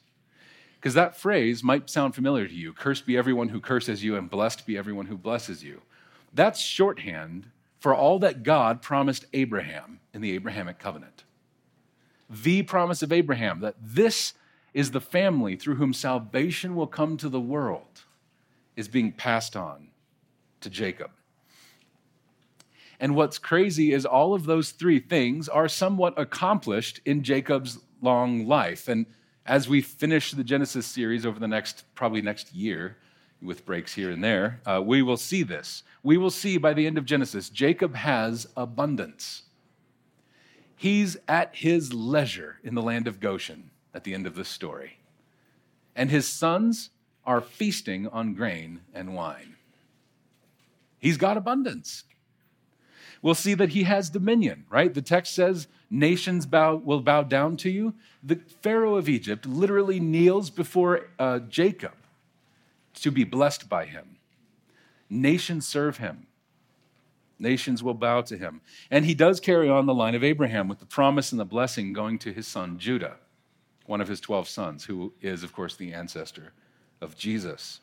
Because 0.76 0.94
that 0.94 1.14
phrase 1.14 1.62
might 1.62 1.90
sound 1.90 2.14
familiar 2.14 2.48
to 2.48 2.54
you 2.54 2.72
cursed 2.72 3.04
be 3.04 3.18
everyone 3.18 3.50
who 3.50 3.60
curses 3.60 4.02
you, 4.02 4.16
and 4.16 4.30
blessed 4.30 4.66
be 4.66 4.78
everyone 4.78 5.06
who 5.06 5.18
blesses 5.18 5.62
you. 5.62 5.82
That's 6.32 6.58
shorthand 6.58 7.50
for 7.78 7.94
all 7.94 8.18
that 8.20 8.44
God 8.44 8.80
promised 8.80 9.26
Abraham 9.34 10.00
in 10.14 10.22
the 10.22 10.32
Abrahamic 10.32 10.78
covenant. 10.78 11.24
The 12.30 12.62
promise 12.62 13.02
of 13.02 13.12
Abraham 13.12 13.60
that 13.60 13.76
this 13.78 14.32
is 14.72 14.92
the 14.92 15.00
family 15.00 15.54
through 15.54 15.74
whom 15.74 15.92
salvation 15.92 16.74
will 16.74 16.86
come 16.86 17.18
to 17.18 17.28
the 17.28 17.40
world 17.40 18.04
is 18.74 18.88
being 18.88 19.12
passed 19.12 19.54
on 19.54 19.88
to 20.62 20.70
Jacob. 20.70 21.10
And 23.00 23.14
what's 23.14 23.38
crazy 23.38 23.92
is 23.92 24.06
all 24.06 24.34
of 24.34 24.46
those 24.46 24.70
three 24.70 25.00
things 25.00 25.48
are 25.48 25.68
somewhat 25.68 26.18
accomplished 26.18 27.00
in 27.04 27.22
Jacob's 27.22 27.78
long 28.00 28.46
life. 28.46 28.88
And 28.88 29.06
as 29.46 29.68
we 29.68 29.80
finish 29.80 30.32
the 30.32 30.44
Genesis 30.44 30.86
series 30.86 31.26
over 31.26 31.38
the 31.38 31.48
next, 31.48 31.84
probably 31.94 32.22
next 32.22 32.54
year, 32.54 32.96
with 33.42 33.66
breaks 33.66 33.94
here 33.94 34.10
and 34.10 34.24
there, 34.24 34.60
uh, 34.64 34.82
we 34.82 35.02
will 35.02 35.16
see 35.16 35.42
this. 35.42 35.82
We 36.02 36.16
will 36.16 36.30
see 36.30 36.56
by 36.56 36.72
the 36.72 36.86
end 36.86 36.96
of 36.98 37.04
Genesis, 37.04 37.50
Jacob 37.50 37.94
has 37.94 38.46
abundance. 38.56 39.42
He's 40.76 41.16
at 41.28 41.54
his 41.54 41.92
leisure 41.92 42.58
in 42.64 42.74
the 42.74 42.82
land 42.82 43.06
of 43.06 43.20
Goshen 43.20 43.70
at 43.92 44.04
the 44.04 44.14
end 44.14 44.26
of 44.26 44.34
this 44.34 44.48
story. 44.48 44.98
And 45.94 46.10
his 46.10 46.26
sons 46.26 46.90
are 47.24 47.40
feasting 47.40 48.08
on 48.08 48.34
grain 48.34 48.80
and 48.92 49.14
wine. 49.14 49.56
He's 50.98 51.16
got 51.16 51.36
abundance. 51.36 52.04
We'll 53.24 53.34
see 53.34 53.54
that 53.54 53.70
he 53.70 53.84
has 53.84 54.10
dominion, 54.10 54.66
right? 54.68 54.92
The 54.92 55.00
text 55.00 55.34
says, 55.34 55.66
Nations 55.88 56.44
bow, 56.44 56.74
will 56.76 57.00
bow 57.00 57.22
down 57.22 57.56
to 57.56 57.70
you. 57.70 57.94
The 58.22 58.38
Pharaoh 58.60 58.96
of 58.96 59.08
Egypt 59.08 59.46
literally 59.46 59.98
kneels 59.98 60.50
before 60.50 61.08
uh, 61.18 61.38
Jacob 61.38 61.94
to 62.96 63.10
be 63.10 63.24
blessed 63.24 63.66
by 63.66 63.86
him. 63.86 64.18
Nations 65.08 65.66
serve 65.66 65.96
him. 65.96 66.26
Nations 67.38 67.82
will 67.82 67.94
bow 67.94 68.20
to 68.20 68.36
him. 68.36 68.60
And 68.90 69.06
he 69.06 69.14
does 69.14 69.40
carry 69.40 69.70
on 69.70 69.86
the 69.86 69.94
line 69.94 70.14
of 70.14 70.22
Abraham 70.22 70.68
with 70.68 70.80
the 70.80 70.84
promise 70.84 71.32
and 71.32 71.40
the 71.40 71.46
blessing 71.46 71.94
going 71.94 72.18
to 72.18 72.32
his 72.34 72.46
son 72.46 72.78
Judah, 72.78 73.16
one 73.86 74.02
of 74.02 74.08
his 74.08 74.20
12 74.20 74.48
sons, 74.48 74.84
who 74.84 75.14
is, 75.22 75.42
of 75.42 75.54
course, 75.54 75.76
the 75.76 75.94
ancestor 75.94 76.52
of 77.00 77.16
Jesus. 77.16 77.80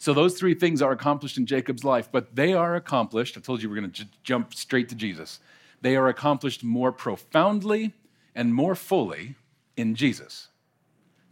So 0.00 0.14
those 0.14 0.38
three 0.38 0.54
things 0.54 0.80
are 0.80 0.92
accomplished 0.92 1.36
in 1.36 1.44
Jacob's 1.44 1.84
life, 1.84 2.08
but 2.10 2.34
they 2.34 2.54
are 2.54 2.74
accomplished. 2.74 3.36
I 3.36 3.40
told 3.40 3.62
you 3.62 3.68
we're 3.68 3.76
going 3.76 3.90
to 3.90 4.04
j- 4.04 4.10
jump 4.24 4.54
straight 4.54 4.88
to 4.88 4.94
Jesus. 4.94 5.40
They 5.82 5.94
are 5.94 6.08
accomplished 6.08 6.64
more 6.64 6.90
profoundly 6.90 7.92
and 8.34 8.54
more 8.54 8.74
fully 8.74 9.34
in 9.76 9.94
Jesus, 9.94 10.48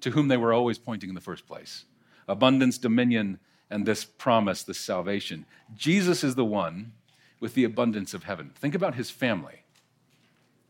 to 0.03 0.11
whom 0.11 0.29
they 0.29 0.37
were 0.37 0.53
always 0.53 0.77
pointing 0.77 1.09
in 1.09 1.15
the 1.15 1.21
first 1.23 1.47
place 1.47 1.87
abundance, 2.29 2.77
dominion, 2.77 3.39
and 3.71 3.87
this 3.87 4.05
promise, 4.05 4.63
this 4.63 4.79
salvation. 4.79 5.47
Jesus 5.75 6.23
is 6.23 6.35
the 6.35 6.45
one 6.45 6.93
with 7.41 7.55
the 7.55 7.65
abundance 7.65 8.13
of 8.13 8.25
heaven. 8.25 8.51
Think 8.55 8.75
about 8.75 8.97
his 8.97 9.09
family. 9.09 9.63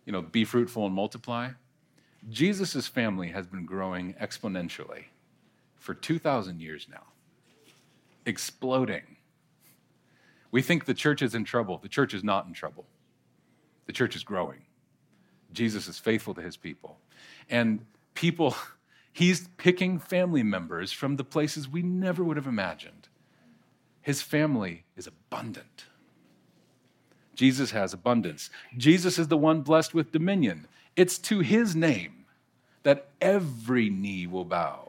You 0.07 0.12
know, 0.12 0.23
be 0.23 0.45
fruitful 0.45 0.87
and 0.87 0.95
multiply. 0.95 1.50
Jesus' 2.31 2.87
family 2.87 3.31
has 3.31 3.49
been 3.49 3.67
growing 3.67 4.14
exponentially 4.23 5.07
for 5.76 5.95
2,000 5.95 6.61
years 6.61 6.87
now, 6.88 7.02
exploding. 8.28 9.16
We 10.50 10.62
think 10.62 10.85
the 10.85 10.94
church 10.94 11.23
is 11.23 11.35
in 11.35 11.44
trouble. 11.44 11.78
The 11.78 11.88
church 11.88 12.14
is 12.14 12.23
not 12.23 12.47
in 12.47 12.52
trouble. 12.52 12.87
The 13.87 13.92
church 13.92 14.14
is 14.14 14.23
growing. 14.23 14.62
Jesus 15.52 15.88
is 15.88 15.99
faithful 15.99 16.35
to 16.35 16.42
his 16.42 16.56
people. 16.56 16.99
And 17.50 17.85
people 18.14 18.54
He's 19.18 19.49
picking 19.56 19.99
family 19.99 20.44
members 20.44 20.92
from 20.92 21.16
the 21.16 21.25
places 21.25 21.68
we 21.68 21.82
never 21.82 22.23
would 22.23 22.37
have 22.37 22.47
imagined. 22.47 23.08
His 24.00 24.23
family 24.23 24.85
is 24.97 25.08
abundant. 25.08 25.87
Jesus 27.35 27.73
has 27.73 27.92
abundance. 27.92 28.49
Jesus 28.76 29.18
is 29.18 29.26
the 29.26 29.37
one 29.37 29.62
blessed 29.62 29.92
with 29.92 30.12
dominion. 30.12 30.68
It's 30.94 31.18
to 31.18 31.40
his 31.40 31.75
name 31.75 32.26
that 32.85 33.08
every 33.20 33.90
knee 33.90 34.28
will 34.28 34.44
bow 34.44 34.88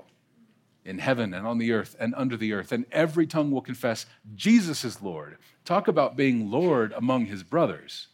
in 0.86 1.00
heaven 1.00 1.33
and 1.33 1.45
on 1.45 1.57
the 1.57 1.71
earth 1.71 1.95
and 2.00 2.13
under 2.15 2.38
the 2.38 2.53
earth, 2.53 2.71
and 2.71 2.86
every 2.91 3.27
tongue 3.27 3.51
will 3.51 3.62
confess 3.62 4.05
Jesus 4.36 4.83
is 4.83 5.01
Lord. 5.01 5.38
Talk 5.65 5.88
about 5.88 6.15
being 6.15 6.50
Lord 6.50 6.93
among 6.93 7.25
his 7.25 7.43
brothers. 7.43 8.07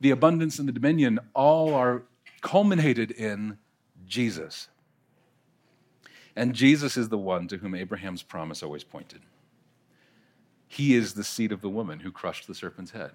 The 0.00 0.10
abundance 0.10 0.58
and 0.58 0.66
the 0.66 0.72
dominion 0.72 1.20
all 1.34 1.74
are 1.74 2.02
culminated 2.40 3.10
in 3.10 3.58
Jesus. 4.06 4.68
And 6.36 6.54
Jesus 6.54 6.96
is 6.96 7.08
the 7.08 7.18
one 7.18 7.48
to 7.48 7.58
whom 7.58 7.74
Abraham's 7.74 8.22
promise 8.22 8.62
always 8.62 8.84
pointed. 8.84 9.20
He 10.68 10.94
is 10.94 11.14
the 11.14 11.24
seed 11.24 11.52
of 11.52 11.60
the 11.60 11.68
woman 11.68 12.00
who 12.00 12.12
crushed 12.12 12.46
the 12.46 12.54
serpent's 12.54 12.92
head. 12.92 13.10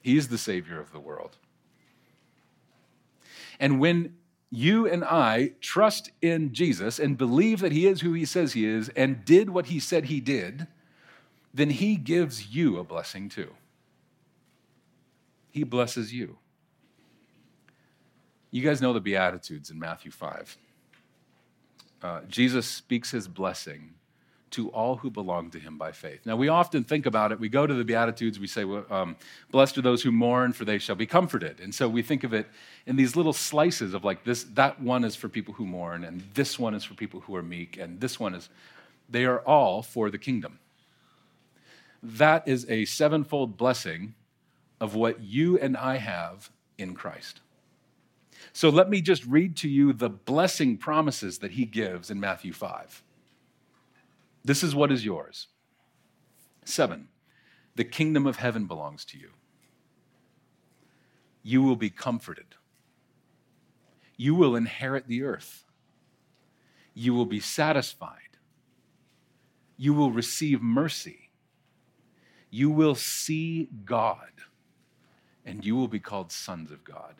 He 0.00 0.16
is 0.16 0.28
the 0.28 0.38
Savior 0.38 0.80
of 0.80 0.90
the 0.90 0.98
world. 0.98 1.36
And 3.60 3.78
when 3.78 4.16
you 4.52 4.86
and 4.86 5.02
I 5.02 5.52
trust 5.62 6.10
in 6.20 6.52
Jesus 6.52 6.98
and 6.98 7.16
believe 7.16 7.60
that 7.60 7.72
He 7.72 7.86
is 7.86 8.02
who 8.02 8.12
He 8.12 8.26
says 8.26 8.52
He 8.52 8.66
is 8.66 8.90
and 8.90 9.24
did 9.24 9.50
what 9.50 9.66
He 9.66 9.80
said 9.80 10.04
He 10.04 10.20
did, 10.20 10.68
then 11.52 11.70
He 11.70 11.96
gives 11.96 12.54
you 12.54 12.78
a 12.78 12.84
blessing 12.84 13.28
too. 13.28 13.54
He 15.50 15.64
blesses 15.64 16.12
you. 16.12 16.38
You 18.50 18.62
guys 18.62 18.82
know 18.82 18.92
the 18.92 19.00
Beatitudes 19.00 19.70
in 19.70 19.78
Matthew 19.78 20.10
5 20.10 20.58
uh, 22.02 22.20
Jesus 22.28 22.66
speaks 22.66 23.12
his 23.12 23.28
blessing 23.28 23.94
to 24.52 24.68
all 24.70 24.96
who 24.96 25.10
belong 25.10 25.50
to 25.50 25.58
him 25.58 25.76
by 25.76 25.92
faith. 25.92 26.20
Now, 26.24 26.36
we 26.36 26.48
often 26.48 26.84
think 26.84 27.06
about 27.06 27.32
it. 27.32 27.40
We 27.40 27.48
go 27.48 27.66
to 27.66 27.74
the 27.74 27.84
Beatitudes, 27.84 28.38
we 28.38 28.46
say, 28.46 28.64
well, 28.64 28.86
um, 28.90 29.16
Blessed 29.50 29.78
are 29.78 29.82
those 29.82 30.02
who 30.02 30.12
mourn, 30.12 30.52
for 30.52 30.64
they 30.64 30.78
shall 30.78 30.94
be 30.94 31.06
comforted. 31.06 31.60
And 31.60 31.74
so 31.74 31.88
we 31.88 32.02
think 32.02 32.24
of 32.24 32.32
it 32.32 32.46
in 32.86 32.96
these 32.96 33.16
little 33.16 33.32
slices 33.32 33.94
of 33.94 34.04
like 34.04 34.24
this, 34.24 34.44
that 34.54 34.80
one 34.80 35.04
is 35.04 35.16
for 35.16 35.28
people 35.28 35.54
who 35.54 35.66
mourn, 35.66 36.04
and 36.04 36.22
this 36.34 36.58
one 36.58 36.74
is 36.74 36.84
for 36.84 36.94
people 36.94 37.20
who 37.20 37.34
are 37.34 37.42
meek, 37.42 37.78
and 37.78 38.00
this 38.00 38.20
one 38.20 38.34
is, 38.34 38.48
they 39.08 39.24
are 39.24 39.40
all 39.40 39.82
for 39.82 40.10
the 40.10 40.18
kingdom. 40.18 40.58
That 42.02 42.46
is 42.46 42.68
a 42.68 42.84
sevenfold 42.84 43.56
blessing 43.56 44.14
of 44.80 44.94
what 44.94 45.20
you 45.20 45.58
and 45.58 45.76
I 45.76 45.96
have 45.96 46.50
in 46.76 46.94
Christ. 46.94 47.40
So 48.52 48.68
let 48.68 48.90
me 48.90 49.00
just 49.00 49.24
read 49.24 49.56
to 49.58 49.68
you 49.68 49.92
the 49.92 50.10
blessing 50.10 50.76
promises 50.76 51.38
that 51.38 51.52
he 51.52 51.64
gives 51.64 52.10
in 52.10 52.18
Matthew 52.18 52.52
5. 52.52 53.02
This 54.44 54.62
is 54.62 54.74
what 54.74 54.90
is 54.90 55.04
yours. 55.04 55.48
Seven, 56.64 57.08
the 57.74 57.84
kingdom 57.84 58.26
of 58.26 58.36
heaven 58.36 58.66
belongs 58.66 59.04
to 59.06 59.18
you. 59.18 59.30
You 61.42 61.62
will 61.62 61.76
be 61.76 61.90
comforted. 61.90 62.54
You 64.16 64.34
will 64.34 64.54
inherit 64.54 65.08
the 65.08 65.22
earth. 65.22 65.64
You 66.94 67.14
will 67.14 67.26
be 67.26 67.40
satisfied. 67.40 68.18
You 69.76 69.94
will 69.94 70.12
receive 70.12 70.62
mercy. 70.62 71.30
You 72.50 72.70
will 72.70 72.94
see 72.94 73.68
God, 73.84 74.30
and 75.46 75.64
you 75.64 75.74
will 75.74 75.88
be 75.88 75.98
called 75.98 76.30
sons 76.30 76.70
of 76.70 76.84
God. 76.84 77.14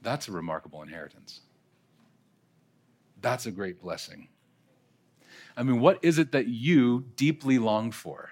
That's 0.00 0.28
a 0.28 0.32
remarkable 0.32 0.82
inheritance. 0.82 1.40
That's 3.20 3.46
a 3.46 3.50
great 3.50 3.82
blessing. 3.82 4.28
I 5.56 5.62
mean, 5.62 5.80
what 5.80 5.98
is 6.02 6.18
it 6.18 6.32
that 6.32 6.48
you 6.48 7.06
deeply 7.16 7.58
long 7.58 7.90
for? 7.90 8.30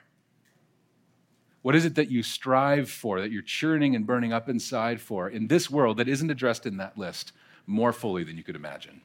What 1.62 1.74
is 1.74 1.84
it 1.84 1.96
that 1.96 2.10
you 2.10 2.22
strive 2.22 2.88
for, 2.88 3.20
that 3.20 3.32
you're 3.32 3.42
churning 3.42 3.94
and 3.94 4.06
burning 4.06 4.32
up 4.32 4.48
inside 4.48 5.00
for 5.00 5.28
in 5.28 5.48
this 5.48 5.68
world 5.68 5.98
that 5.98 6.08
isn't 6.08 6.30
addressed 6.30 6.64
in 6.64 6.76
that 6.78 6.96
list 6.96 7.32
more 7.66 7.92
fully 7.92 8.24
than 8.24 8.36
you 8.36 8.42
could 8.42 8.56
imagine? 8.56 9.02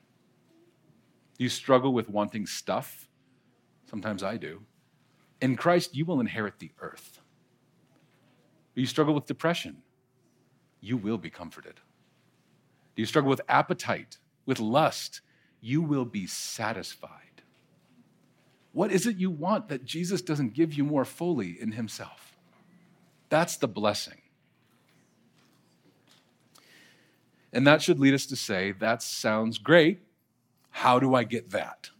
You 1.38 1.50
struggle 1.50 1.94
with 1.94 2.10
wanting 2.10 2.46
stuff? 2.46 3.10
Sometimes 3.90 4.24
I 4.24 4.38
do. 4.38 4.62
In 5.42 5.58
Christ, 5.58 5.96
you 5.96 6.06
will 6.06 6.20
inherit 6.20 6.60
the 6.60 6.72
earth. 6.80 7.20
You 8.76 8.86
struggle 8.86 9.14
with 9.14 9.26
depression? 9.26 9.82
You 10.80 10.96
will 10.96 11.18
be 11.18 11.30
comforted. 11.30 11.82
Do 12.96 13.02
you 13.02 13.06
struggle 13.06 13.30
with 13.30 13.42
appetite, 13.50 14.20
with 14.46 14.60
lust? 14.60 15.22
You 15.60 15.82
will 15.82 16.06
be 16.06 16.28
satisfied. 16.28 17.33
What 18.74 18.92
is 18.92 19.06
it 19.06 19.18
you 19.18 19.30
want 19.30 19.70
that 19.70 19.86
Jesus 19.86 20.22
doesn't 20.22 20.56
give 20.56 20.74
you 20.74 20.84
more 20.84 21.06
fully 21.06 21.62
in 21.62 21.72
Himself? 21.72 22.36
That's 23.30 23.56
the 23.58 23.68
blessing. 23.68 24.18
And 27.54 27.68
that 27.68 27.84
should 27.84 28.00
lead 28.00 28.16
us 28.16 28.26
to 28.28 28.36
say, 28.36 28.72
that 28.74 29.04
sounds 29.04 29.60
great. 29.60 30.02
How 30.72 31.00
do 31.00 31.14
I 31.14 31.24
get 31.24 31.52
that? 31.52 31.92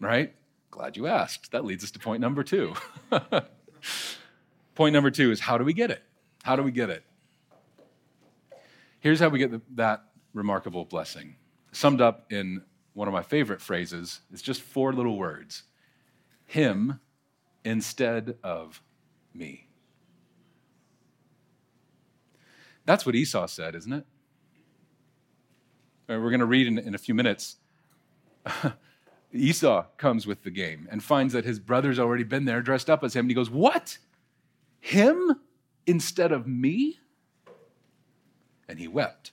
Right? 0.00 0.34
Glad 0.70 0.96
you 0.96 1.06
asked. 1.06 1.52
That 1.52 1.66
leads 1.66 1.84
us 1.84 1.90
to 1.90 1.98
point 1.98 2.22
number 2.22 2.42
two. 2.42 2.72
point 4.74 4.94
number 4.94 5.10
two 5.10 5.30
is 5.30 5.40
how 5.40 5.58
do 5.58 5.64
we 5.64 5.74
get 5.74 5.90
it? 5.90 6.02
How 6.42 6.56
do 6.56 6.62
we 6.62 6.70
get 6.70 6.88
it? 6.88 7.04
Here's 9.00 9.20
how 9.20 9.28
we 9.28 9.38
get 9.38 9.76
that 9.76 10.04
remarkable 10.32 10.86
blessing. 10.86 11.36
Summed 11.72 12.00
up 12.00 12.32
in 12.32 12.62
one 12.94 13.08
of 13.08 13.14
my 13.14 13.22
favorite 13.22 13.60
phrases, 13.60 14.20
it's 14.32 14.40
just 14.40 14.62
four 14.62 14.94
little 14.94 15.18
words 15.18 15.64
Him 16.48 16.98
instead 17.62 18.38
of 18.42 18.82
me. 19.34 19.68
That's 22.86 23.04
what 23.04 23.14
Esau 23.14 23.46
said, 23.46 23.74
isn't 23.74 23.92
it? 23.92 24.06
We're 26.08 26.30
going 26.30 26.40
to 26.40 26.46
read 26.46 26.66
in, 26.66 26.78
in 26.78 26.94
a 26.94 26.98
few 26.98 27.12
minutes. 27.12 27.56
Esau 29.34 29.84
comes 29.98 30.26
with 30.26 30.42
the 30.42 30.50
game 30.50 30.88
and 30.90 31.04
finds 31.04 31.34
that 31.34 31.44
his 31.44 31.60
brother's 31.60 31.98
already 31.98 32.24
been 32.24 32.46
there 32.46 32.62
dressed 32.62 32.88
up 32.88 33.04
as 33.04 33.14
him. 33.14 33.26
And 33.26 33.30
he 33.30 33.34
goes, 33.34 33.50
What? 33.50 33.98
Him 34.80 35.38
instead 35.86 36.32
of 36.32 36.46
me? 36.46 36.98
And 38.66 38.78
he 38.78 38.88
wept. 38.88 39.32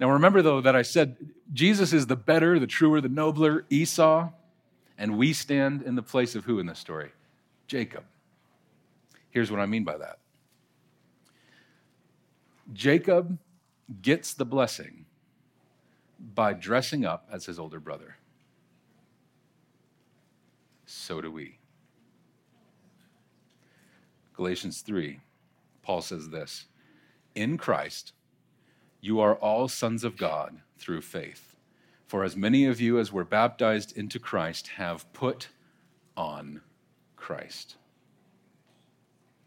Now 0.00 0.10
remember, 0.10 0.42
though, 0.42 0.60
that 0.60 0.74
I 0.74 0.82
said 0.82 1.16
Jesus 1.52 1.92
is 1.92 2.08
the 2.08 2.16
better, 2.16 2.58
the 2.58 2.66
truer, 2.66 3.00
the 3.00 3.08
nobler 3.08 3.66
Esau, 3.70 4.30
and 4.98 5.18
we 5.18 5.32
stand 5.32 5.82
in 5.82 5.94
the 5.94 6.02
place 6.02 6.34
of 6.34 6.44
who 6.44 6.58
in 6.58 6.66
this 6.66 6.78
story? 6.78 7.10
Jacob. 7.66 8.04
Here's 9.30 9.50
what 9.50 9.60
I 9.60 9.66
mean 9.66 9.84
by 9.84 9.98
that 9.98 10.18
Jacob 12.72 13.38
gets 14.02 14.34
the 14.34 14.44
blessing 14.44 15.04
by 16.34 16.52
dressing 16.52 17.04
up 17.04 17.28
as 17.30 17.46
his 17.46 17.58
older 17.58 17.80
brother. 17.80 18.16
So 20.86 21.20
do 21.20 21.30
we. 21.30 21.58
Galatians 24.34 24.82
3, 24.82 25.20
Paul 25.82 26.02
says 26.02 26.28
this 26.28 26.66
In 27.34 27.56
Christ, 27.58 28.12
you 29.00 29.20
are 29.20 29.34
all 29.36 29.68
sons 29.68 30.04
of 30.04 30.16
God 30.16 30.60
through 30.78 31.02
faith. 31.02 31.55
For 32.06 32.22
as 32.22 32.36
many 32.36 32.66
of 32.66 32.80
you 32.80 32.98
as 32.98 33.12
were 33.12 33.24
baptized 33.24 33.96
into 33.96 34.18
Christ 34.18 34.68
have 34.76 35.12
put 35.12 35.48
on 36.16 36.60
Christ. 37.16 37.76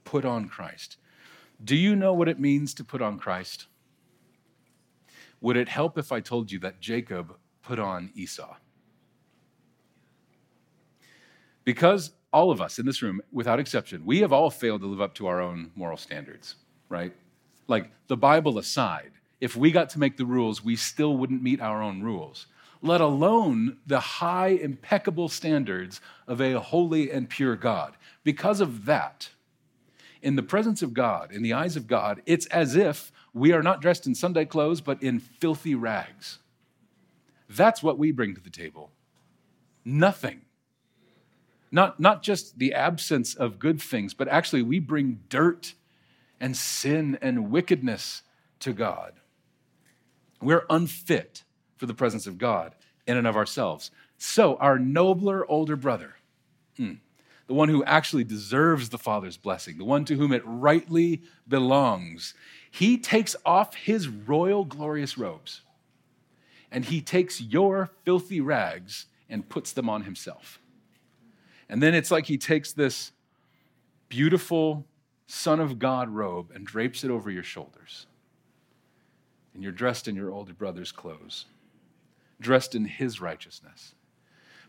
Put 0.04 0.26
on 0.26 0.50
Christ. 0.50 0.98
Do 1.64 1.76
you 1.76 1.96
know 1.96 2.14
what 2.14 2.28
it 2.28 2.40
means 2.40 2.74
to 2.76 2.84
put 2.84 3.02
on 3.02 3.18
Christ? 3.18 3.68
Would 5.42 5.56
it 5.56 5.70
help 5.70 5.98
if 5.98 6.12
I 6.12 6.20
told 6.20 6.52
you 6.52 6.60
that 6.60 6.82
Jacob 6.82 7.36
put 7.62 7.80
on 7.80 8.12
Esau? 8.14 8.58
Because 11.64 12.12
all 12.34 12.52
of 12.52 12.62
us 12.62 12.80
in 12.80 12.86
this 12.86 13.02
room, 13.02 13.22
without 13.32 13.60
exception, 13.60 14.06
we 14.06 14.20
have 14.20 14.34
all 14.34 14.50
failed 14.50 14.82
to 14.82 14.88
live 14.88 15.02
up 15.02 15.14
to 15.16 15.28
our 15.28 15.42
own 15.42 15.72
moral 15.76 15.98
standards, 15.98 16.56
right? 16.90 17.14
Like 17.68 17.92
the 18.08 18.18
Bible 18.18 18.58
aside, 18.58 19.12
if 19.40 19.56
we 19.56 19.72
got 19.72 19.90
to 19.92 20.00
make 20.00 20.18
the 20.18 20.26
rules, 20.26 20.64
we 20.64 20.76
still 20.76 21.16
wouldn't 21.16 21.42
meet 21.42 21.62
our 21.62 21.82
own 21.82 22.02
rules, 22.02 22.48
let 22.82 23.02
alone 23.02 23.78
the 23.88 24.00
high, 24.00 24.50
impeccable 24.50 25.30
standards 25.30 26.02
of 26.28 26.42
a 26.42 26.60
holy 26.60 27.12
and 27.12 27.30
pure 27.30 27.56
God. 27.56 27.96
Because 28.24 28.62
of 28.62 28.86
that, 28.86 29.30
in 30.22 30.36
the 30.36 30.44
presence 30.44 30.82
of 30.82 30.94
God, 30.94 31.32
in 31.32 31.42
the 31.42 31.54
eyes 31.54 31.76
of 31.76 31.88
God, 31.88 32.22
it's 32.26 32.46
as 32.48 32.76
if 32.76 33.12
we 33.34 33.54
are 33.54 33.64
not 33.64 33.82
dressed 33.82 34.06
in 34.06 34.16
Sunday 34.16 34.46
clothes, 34.46 34.82
but 34.82 35.02
in 35.02 35.20
filthy 35.20 35.76
rags. 35.76 36.40
That's 37.50 37.82
what 37.82 37.98
we 37.98 38.12
bring 38.12 38.36
to 38.36 38.42
the 38.42 38.50
table. 38.50 38.92
Nothing. 39.86 40.42
Not, 41.72 42.00
not 42.00 42.24
just 42.24 42.60
the 42.60 42.74
absence 42.74 43.36
of 43.36 43.60
good 43.60 43.82
things, 43.82 44.14
but 44.14 44.28
actually 44.28 44.64
we 44.64 44.80
bring 44.80 45.22
dirt 45.30 45.74
and 46.40 46.58
sin 46.58 47.18
and 47.22 47.52
wickedness 47.52 48.24
to 48.60 48.74
God. 48.74 49.14
We're 50.42 50.66
unfit 50.70 51.44
for 51.78 51.86
the 51.86 51.94
presence 51.94 52.28
of 52.28 52.38
God 52.38 52.76
in 53.08 53.18
and 53.18 53.28
of 53.28 53.36
ourselves. 53.36 53.92
So, 54.18 54.56
our 54.58 54.78
nobler 54.78 55.50
older 55.50 55.76
brother, 55.76 56.16
hmm, 56.78 56.96
the 57.48 57.54
one 57.54 57.70
who 57.70 57.84
actually 57.86 58.24
deserves 58.24 58.90
the 58.90 58.98
Father's 58.98 59.38
blessing, 59.38 59.78
the 59.78 59.86
one 59.86 60.06
to 60.06 60.16
whom 60.16 60.32
it 60.32 60.44
rightly 60.46 61.22
belongs, 61.48 62.34
he 62.70 62.98
takes 62.98 63.36
off 63.46 63.76
his 63.76 64.08
royal 64.08 64.66
glorious 64.66 65.18
robes 65.18 65.62
and 66.72 66.86
he 66.86 67.02
takes 67.02 67.42
your 67.42 67.90
filthy 68.04 68.42
rags 68.42 69.08
and 69.30 69.50
puts 69.50 69.72
them 69.72 69.90
on 69.90 70.04
himself. 70.04 70.60
And 71.68 71.82
then 71.82 71.94
it's 71.94 72.12
like 72.12 72.26
he 72.26 72.38
takes 72.38 72.74
this 72.74 73.12
beautiful 74.08 74.86
Son 75.28 75.60
of 75.60 75.80
God 75.80 76.10
robe 76.10 76.52
and 76.54 76.66
drapes 76.66 77.04
it 77.04 77.12
over 77.12 77.30
your 77.30 77.44
shoulders. 77.44 78.08
And 79.60 79.64
you're 79.64 79.74
dressed 79.74 80.08
in 80.08 80.16
your 80.16 80.32
older 80.32 80.54
brother's 80.54 80.92
clothes, 80.94 81.46
dressed 82.40 82.76
in 82.76 82.86
his 82.86 83.20
righteousness. 83.20 83.94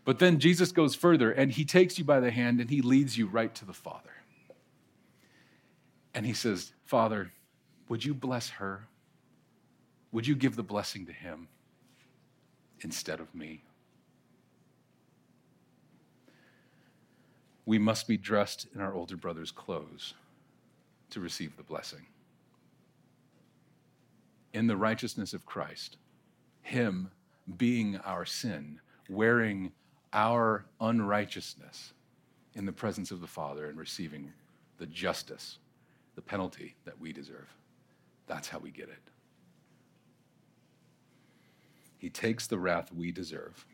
But 0.05 0.19
then 0.19 0.41
Jesus 0.41 0.73
goes 0.73 0.97
further 0.97 1.31
and 1.31 1.53
he 1.53 1.65
takes 1.65 1.97
you 1.99 2.05
by 2.05 2.19
the 2.19 2.31
hand 2.33 2.61
and 2.61 2.69
he 2.69 2.83
leads 2.83 3.17
you 3.17 3.27
right 3.27 3.55
to 3.55 3.65
the 3.65 3.73
Father. 3.73 4.11
And 6.13 6.27
he 6.27 6.33
says, 6.33 6.73
Father, 6.85 7.33
would 7.89 8.05
you 8.05 8.15
bless 8.15 8.51
her? 8.51 8.89
Would 10.11 10.27
you 10.27 10.35
give 10.35 10.57
the 10.57 10.65
blessing 10.65 11.07
to 11.07 11.13
him 11.13 11.47
instead 12.81 13.21
of 13.21 13.33
me? 13.33 13.63
we 17.71 17.79
must 17.79 18.09
be 18.09 18.17
dressed 18.17 18.67
in 18.75 18.81
our 18.81 18.93
older 18.93 19.17
brother's 19.17 19.53
clothes 19.53 20.15
to 21.09 21.21
receive 21.21 21.57
the 21.57 21.63
blessing. 21.63 22.05
In 24.53 24.67
the 24.67 24.77
righteousness 24.77 25.33
of 25.33 25.47
Christ, 25.47 25.97
Him 26.63 27.11
being 27.57 27.97
our 27.99 28.25
sin, 28.25 28.81
wearing 29.09 29.73
our 30.13 30.65
unrighteousness 30.81 31.93
in 32.55 32.67
the 32.67 32.73
presence 32.73 33.11
of 33.11 33.21
the 33.21 33.27
Father 33.27 33.67
and 33.67 33.79
receiving 33.79 34.33
the 34.79 34.87
justice, 34.87 35.59
the 36.17 36.23
penalty 36.23 36.75
that 36.85 37.01
we 37.01 37.13
deserve. 37.13 37.49
That's 38.27 38.49
how 38.49 38.59
we 38.59 38.71
get 38.71 38.89
it. 38.89 39.11
He 41.99 42.09
takes 42.09 42.47
the 42.47 42.59
wrath 42.59 42.93
we 42.93 43.13
deserve 43.13 43.65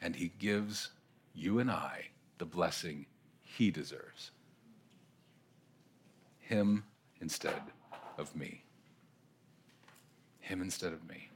and 0.00 0.14
he 0.14 0.32
gives 0.38 0.90
you 1.34 1.58
and 1.58 1.70
I 1.70 2.06
the 2.38 2.44
blessing 2.44 3.06
he 3.42 3.70
deserves. 3.70 4.30
Him 6.38 6.84
instead 7.20 7.60
of 8.16 8.34
me. 8.36 8.62
Him 10.48 10.62
instead 10.62 10.92
of 10.92 11.06
me. 11.08 11.28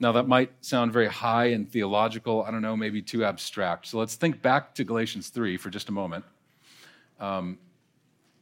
Now, 0.00 0.12
that 0.12 0.28
might 0.28 0.52
sound 0.64 0.92
very 0.92 1.08
high 1.08 1.46
and 1.46 1.68
theological. 1.68 2.44
I 2.44 2.52
don't 2.52 2.62
know, 2.62 2.76
maybe 2.76 3.02
too 3.02 3.24
abstract. 3.24 3.88
So 3.88 3.98
let's 3.98 4.14
think 4.14 4.40
back 4.40 4.74
to 4.76 4.84
Galatians 4.84 5.28
3 5.28 5.56
for 5.56 5.70
just 5.70 5.88
a 5.88 5.92
moment. 5.92 6.24
Um, 7.18 7.58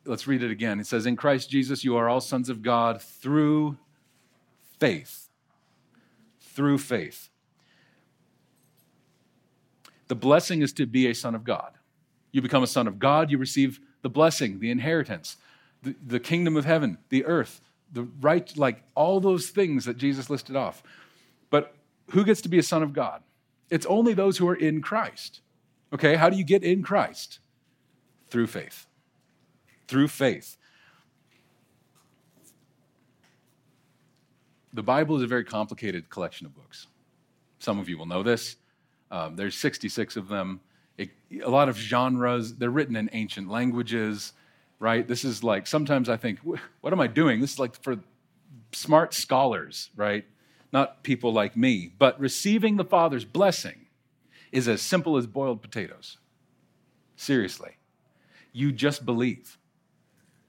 let's 0.05 0.27
read 0.27 0.43
it 0.43 0.51
again. 0.51 0.81
It 0.81 0.87
says, 0.87 1.07
In 1.07 1.17
Christ 1.17 1.49
Jesus, 1.49 1.83
you 1.83 1.97
are 1.97 2.09
all 2.09 2.21
sons 2.21 2.51
of 2.51 2.63
God 2.63 3.01
through 3.01 3.79
faith. 4.79 5.29
Through 6.41 6.79
faith. 6.79 7.31
The 10.09 10.15
blessing 10.15 10.63
is 10.63 10.73
to 10.75 10.87
be 10.87 11.07
a 11.07 11.15
son 11.15 11.35
of 11.35 11.45
God. 11.45 11.73
You 12.33 12.43
become 12.43 12.63
a 12.63 12.69
son 12.69 12.87
of 12.87 12.99
God, 12.99 13.31
you 13.31 13.39
receive 13.39 13.81
the 14.03 14.11
blessing, 14.11 14.61
the 14.61 14.71
inheritance, 14.71 15.37
the, 15.83 15.97
the 16.07 16.21
kingdom 16.21 16.57
of 16.57 16.65
heaven, 16.65 16.99
the 17.09 17.25
earth, 17.25 17.61
the 17.93 18.09
right, 18.21 18.57
like 18.57 18.83
all 18.95 19.21
those 19.21 19.49
things 19.49 19.85
that 19.85 19.97
Jesus 19.97 20.29
listed 20.29 20.57
off. 20.57 20.83
But 21.51 21.75
who 22.11 22.25
gets 22.25 22.41
to 22.43 22.49
be 22.49 22.59
a 22.59 22.63
son 22.63 22.83
of 22.83 22.93
God? 22.93 23.23
It's 23.71 23.87
only 23.87 24.15
those 24.15 24.39
who 24.39 24.49
are 24.49 24.55
in 24.55 24.83
Christ. 24.83 25.41
Okay, 25.93 26.17
how 26.17 26.29
do 26.29 26.37
you 26.37 26.45
get 26.45 26.63
in 26.63 26.83
Christ? 26.83 27.41
through 28.29 28.47
faith. 28.47 28.87
Through 29.89 30.09
faith. 30.09 30.57
The 34.73 34.83
Bible 34.83 35.17
is 35.17 35.23
a 35.23 35.27
very 35.27 35.45
complicated 35.45 36.11
collection 36.11 36.47
of 36.47 36.55
books. 36.55 36.87
Some 37.61 37.79
of 37.79 37.89
you 37.89 37.97
will 37.97 38.07
know 38.07 38.23
this. 38.23 38.57
Um, 39.11 39.37
there's 39.37 39.55
66 39.55 40.17
of 40.17 40.29
them. 40.29 40.61
It, 40.99 41.11
a 41.43 41.49
lot 41.49 41.69
of 41.69 41.79
genres. 41.79 42.57
They're 42.57 42.71
written 42.71 42.97
in 42.97 43.09
ancient 43.13 43.49
languages, 43.49 44.33
right? 44.79 45.07
This 45.07 45.25
is 45.25 45.43
like, 45.43 45.67
sometimes 45.67 46.09
I 46.09 46.17
think, 46.17 46.41
what 46.43 46.93
am 46.93 47.01
I 47.01 47.07
doing? 47.07 47.41
This 47.41 47.55
is 47.55 47.59
like 47.59 47.83
for 47.83 47.99
smart 48.73 49.15
scholars, 49.15 49.91
right? 49.97 50.25
Not 50.73 51.03
people 51.03 51.33
like 51.33 51.57
me. 51.57 51.93
But 51.99 52.19
receiving 52.21 52.77
the 52.77 52.85
Father's 52.85 53.25
blessing 53.25 53.87
is 54.53 54.69
as 54.69 54.83
simple 54.83 55.17
as 55.17 55.27
boiled 55.27 55.63
potatoes. 55.63 56.19
Seriously. 57.17 57.77
You 58.53 58.73
just 58.73 59.05
believe. 59.05 59.59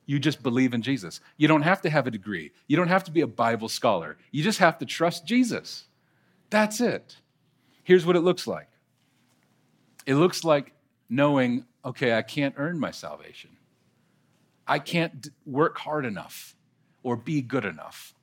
You 0.06 0.20
just 0.20 0.42
believe 0.42 0.74
in 0.74 0.82
Jesus. 0.82 1.20
You 1.36 1.48
don't 1.48 1.64
have 1.64 1.82
to 1.82 1.90
have 1.90 2.08
a 2.08 2.12
degree. 2.12 2.52
You 2.68 2.78
don't 2.78 2.88
have 2.88 3.04
to 3.06 3.12
be 3.12 3.22
a 3.22 3.28
Bible 3.28 3.68
scholar. 3.68 4.18
You 4.32 4.44
just 4.44 4.60
have 4.60 4.78
to 4.80 4.86
trust 4.86 5.26
Jesus. 5.26 5.86
That's 6.50 6.80
it. 6.80 7.18
Here's 7.84 8.06
what 8.06 8.16
it 8.16 8.22
looks 8.22 8.48
like 8.48 8.70
it 10.06 10.16
looks 10.16 10.46
like 10.46 10.72
knowing, 11.10 11.66
okay, 11.84 12.14
I 12.14 12.22
can't 12.22 12.56
earn 12.58 12.80
my 12.80 12.92
salvation. 12.92 13.57
I 14.68 14.80
can't 14.80 15.30
work 15.46 15.78
hard 15.78 16.06
enough 16.06 16.56
or 17.04 17.16
be 17.16 17.42
good 17.42 17.66
enough 17.66 18.14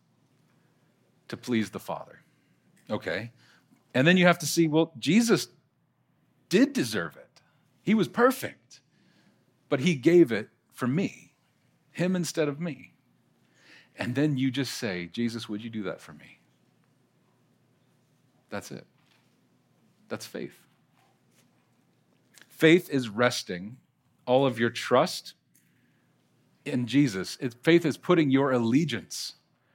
to 1.29 1.37
please 1.37 1.71
the 1.71 1.79
Father. 1.79 2.21
Okay. 2.91 3.33
And 3.95 4.07
then 4.07 4.17
you 4.17 4.27
have 4.27 4.39
to 4.41 4.47
see, 4.47 4.69
well, 4.69 4.93
Jesus 4.99 5.49
did 6.49 6.73
deserve 6.73 7.17
it. 7.17 7.41
He 7.83 7.95
was 7.95 8.09
perfect, 8.09 8.81
but 9.69 9.81
he 9.81 9.95
gave 9.95 10.33
it 10.33 10.51
for 10.73 10.87
me, 10.87 11.33
him 11.91 12.15
instead 12.15 12.49
of 12.49 12.61
me. 12.61 12.93
And 13.97 14.15
then 14.15 14.37
you 14.37 14.51
just 14.51 14.75
say, 14.75 15.07
Jesus, 15.07 15.49
would 15.49 15.63
you 15.63 15.71
do 15.71 15.85
that 15.85 16.01
for 16.01 16.13
me? 16.13 16.41
That's 18.51 18.71
it. 18.71 18.87
That's 20.09 20.27
faith. 20.27 20.59
Faith 22.49 22.91
is 22.91 23.09
resting 23.09 23.77
all 24.27 24.47
of 24.47 24.59
your 24.59 24.71
trust 24.71 25.35
in 26.65 26.87
Jesus. 26.87 27.37
It, 27.41 27.55
faith 27.63 27.85
is 27.85 27.97
putting 27.97 28.31
your 28.31 28.53
allegiance 28.53 29.35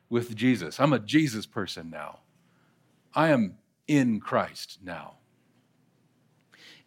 with 0.09 0.35
Jesus. 0.35 0.79
I'm 0.79 0.93
a 0.93 0.99
Jesus 0.99 1.45
person 1.45 1.89
now. 1.89 2.19
I 3.13 3.29
am 3.29 3.57
in 3.87 4.19
Christ 4.19 4.79
now. 4.83 5.15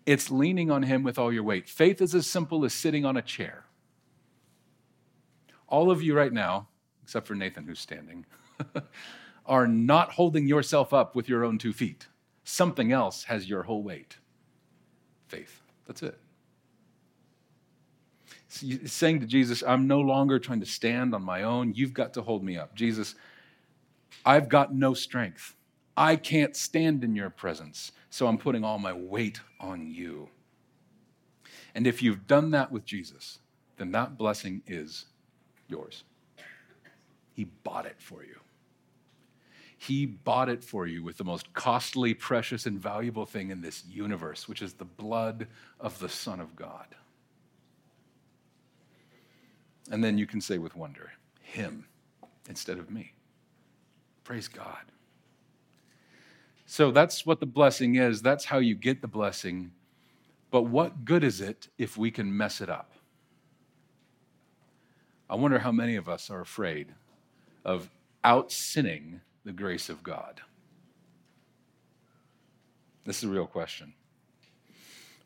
It's 0.05 0.31
leaning 0.31 0.71
on 0.71 0.83
Him 0.83 1.03
with 1.03 1.19
all 1.19 1.33
your 1.33 1.45
weight. 1.45 1.69
Faith 1.69 2.01
is 2.01 2.15
as 2.15 2.27
simple 2.27 2.65
as 2.65 2.73
sitting 2.73 3.05
on 3.05 3.17
a 3.17 3.23
chair. 3.23 3.67
All 5.69 5.91
of 5.91 6.03
you 6.03 6.15
right 6.15 6.33
now, 6.33 6.69
except 7.03 7.27
for 7.27 7.35
Nathan 7.35 7.67
who's 7.67 7.81
standing, 7.81 8.27
are 9.47 9.67
not 9.67 10.13
holding 10.13 10.47
yourself 10.47 10.93
up 10.93 11.15
with 11.15 11.29
your 11.29 11.45
own 11.45 11.59
two 11.59 11.73
feet. 11.73 12.09
Something 12.45 12.93
else 12.93 13.25
has 13.25 13.49
your 13.49 13.63
whole 13.63 13.83
weight. 13.83 14.19
Faith. 15.29 15.63
That's 15.87 16.03
it. 16.03 16.19
Saying 18.53 19.21
to 19.21 19.27
Jesus, 19.27 19.63
I'm 19.67 19.87
no 19.87 20.01
longer 20.01 20.39
trying 20.39 20.61
to 20.61 20.67
stand 20.67 21.15
on 21.15 21.23
my 21.23 21.43
own. 21.43 21.73
You've 21.75 21.95
got 21.95 22.13
to 22.15 22.23
hold 22.23 22.45
me 22.45 22.59
up. 22.59 22.75
Jesus, 22.75 23.15
I've 24.27 24.51
got 24.51 24.75
no 24.75 24.93
strength. 24.93 25.57
I 25.97 26.17
can't 26.17 26.55
stand 26.55 27.03
in 27.03 27.17
your 27.17 27.31
presence, 27.31 27.93
so 28.11 28.27
I'm 28.27 28.37
putting 28.37 28.63
all 28.63 28.79
my 28.79 28.93
weight 28.93 29.41
on 29.59 29.91
you. 29.91 30.29
And 31.75 31.87
if 31.87 32.03
you've 32.03 32.27
done 32.27 32.51
that 32.51 32.71
with 32.71 32.85
Jesus, 32.85 33.39
then 33.79 33.91
that 33.93 34.19
blessing 34.19 34.63
is 34.67 35.07
yours. 35.69 36.05
He 37.33 37.45
bought 37.45 37.87
it 37.87 37.97
for 37.99 38.23
you. 38.23 38.37
He 39.79 40.05
bought 40.05 40.51
it 40.51 40.63
for 40.63 40.87
you 40.87 41.03
with 41.03 41.17
the 41.17 41.25
most 41.25 41.53
costly, 41.55 42.13
precious, 42.13 42.67
and 42.67 42.79
valuable 42.79 43.25
thing 43.25 43.51
in 43.51 43.63
this 43.63 43.83
universe, 43.89 44.47
which 44.47 44.61
is 44.61 44.75
the 44.75 44.85
blood 44.85 45.49
of 45.81 45.99
the 45.99 46.11
Son 46.11 46.39
of 46.39 46.55
God. 46.55 46.95
And 49.93 50.03
then 50.03 50.19
you 50.19 50.27
can 50.27 50.41
say 50.41 50.59
with 50.59 50.75
wonder, 50.75 51.13
Him 51.41 51.87
instead 52.49 52.79
of 52.79 52.91
me. 52.91 53.13
Praise 54.25 54.49
God. 54.49 54.91
So 56.67 56.91
that's 56.91 57.25
what 57.25 57.39
the 57.39 57.47
blessing 57.47 57.95
is. 57.95 58.23
That's 58.23 58.47
how 58.47 58.59
you 58.59 58.75
get 58.75 59.03
the 59.03 59.07
blessing. 59.07 59.71
But 60.51 60.63
what 60.63 61.05
good 61.05 61.23
is 61.23 61.41
it 61.41 61.69
if 61.79 61.97
we 61.97 62.11
can 62.11 62.37
mess 62.37 62.61
it 62.61 62.69
up? 62.69 62.93
I 65.31 65.37
wonder 65.37 65.61
how 65.61 65.71
many 65.73 65.95
of 65.95 66.09
us 66.09 66.31
are 66.31 66.41
afraid 66.41 66.95
of 67.65 67.89
out 68.25 68.51
sinning 68.51 69.21
the 69.45 69.53
grace 69.53 69.89
of 69.89 70.03
God? 70.03 70.41
This 73.05 73.19
is 73.19 73.25
a 73.25 73.29
real 73.33 73.47
question. 73.47 73.95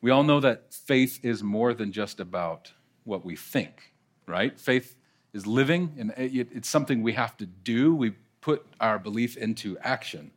We 0.00 0.10
all 0.10 0.22
know 0.22 0.40
that 0.40 0.72
faith 0.72 1.20
is 1.22 1.42
more 1.42 1.74
than 1.74 1.92
just 1.92 2.20
about 2.20 2.72
what 3.04 3.24
we 3.24 3.36
think, 3.36 3.92
right? 4.26 4.58
Faith 4.58 4.96
is 5.32 5.46
living, 5.46 5.94
and 5.98 6.12
it's 6.16 6.68
something 6.68 7.02
we 7.02 7.12
have 7.12 7.36
to 7.36 7.46
do. 7.46 7.94
We 7.94 8.14
put 8.40 8.66
our 8.80 8.98
belief 8.98 9.36
into 9.36 9.76
action. 9.78 10.30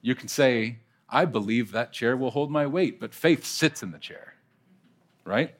You 0.00 0.14
can 0.14 0.28
say, 0.28 0.78
I 1.08 1.24
believe 1.26 1.72
that 1.72 1.92
chair 1.92 2.16
will 2.16 2.30
hold 2.30 2.50
my 2.50 2.66
weight, 2.66 2.98
but 2.98 3.14
faith 3.14 3.44
sits 3.44 3.82
in 3.82 3.92
the 3.92 3.98
chair, 3.98 4.34
right? 5.24 5.54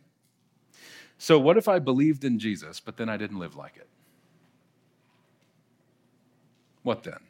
So, 1.18 1.38
what 1.38 1.56
if 1.56 1.68
I 1.68 1.78
believed 1.78 2.24
in 2.24 2.38
Jesus, 2.38 2.80
but 2.80 2.96
then 2.96 3.08
I 3.08 3.16
didn't 3.16 3.38
live 3.38 3.54
like 3.54 3.76
it? 3.76 3.86
What 6.82 7.04
then? 7.04 7.20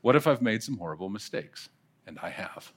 What 0.00 0.14
if 0.14 0.26
I've 0.26 0.42
made 0.42 0.62
some 0.62 0.78
horrible 0.78 1.08
mistakes? 1.08 1.68
And 2.06 2.18
I 2.22 2.30
have. 2.30 2.72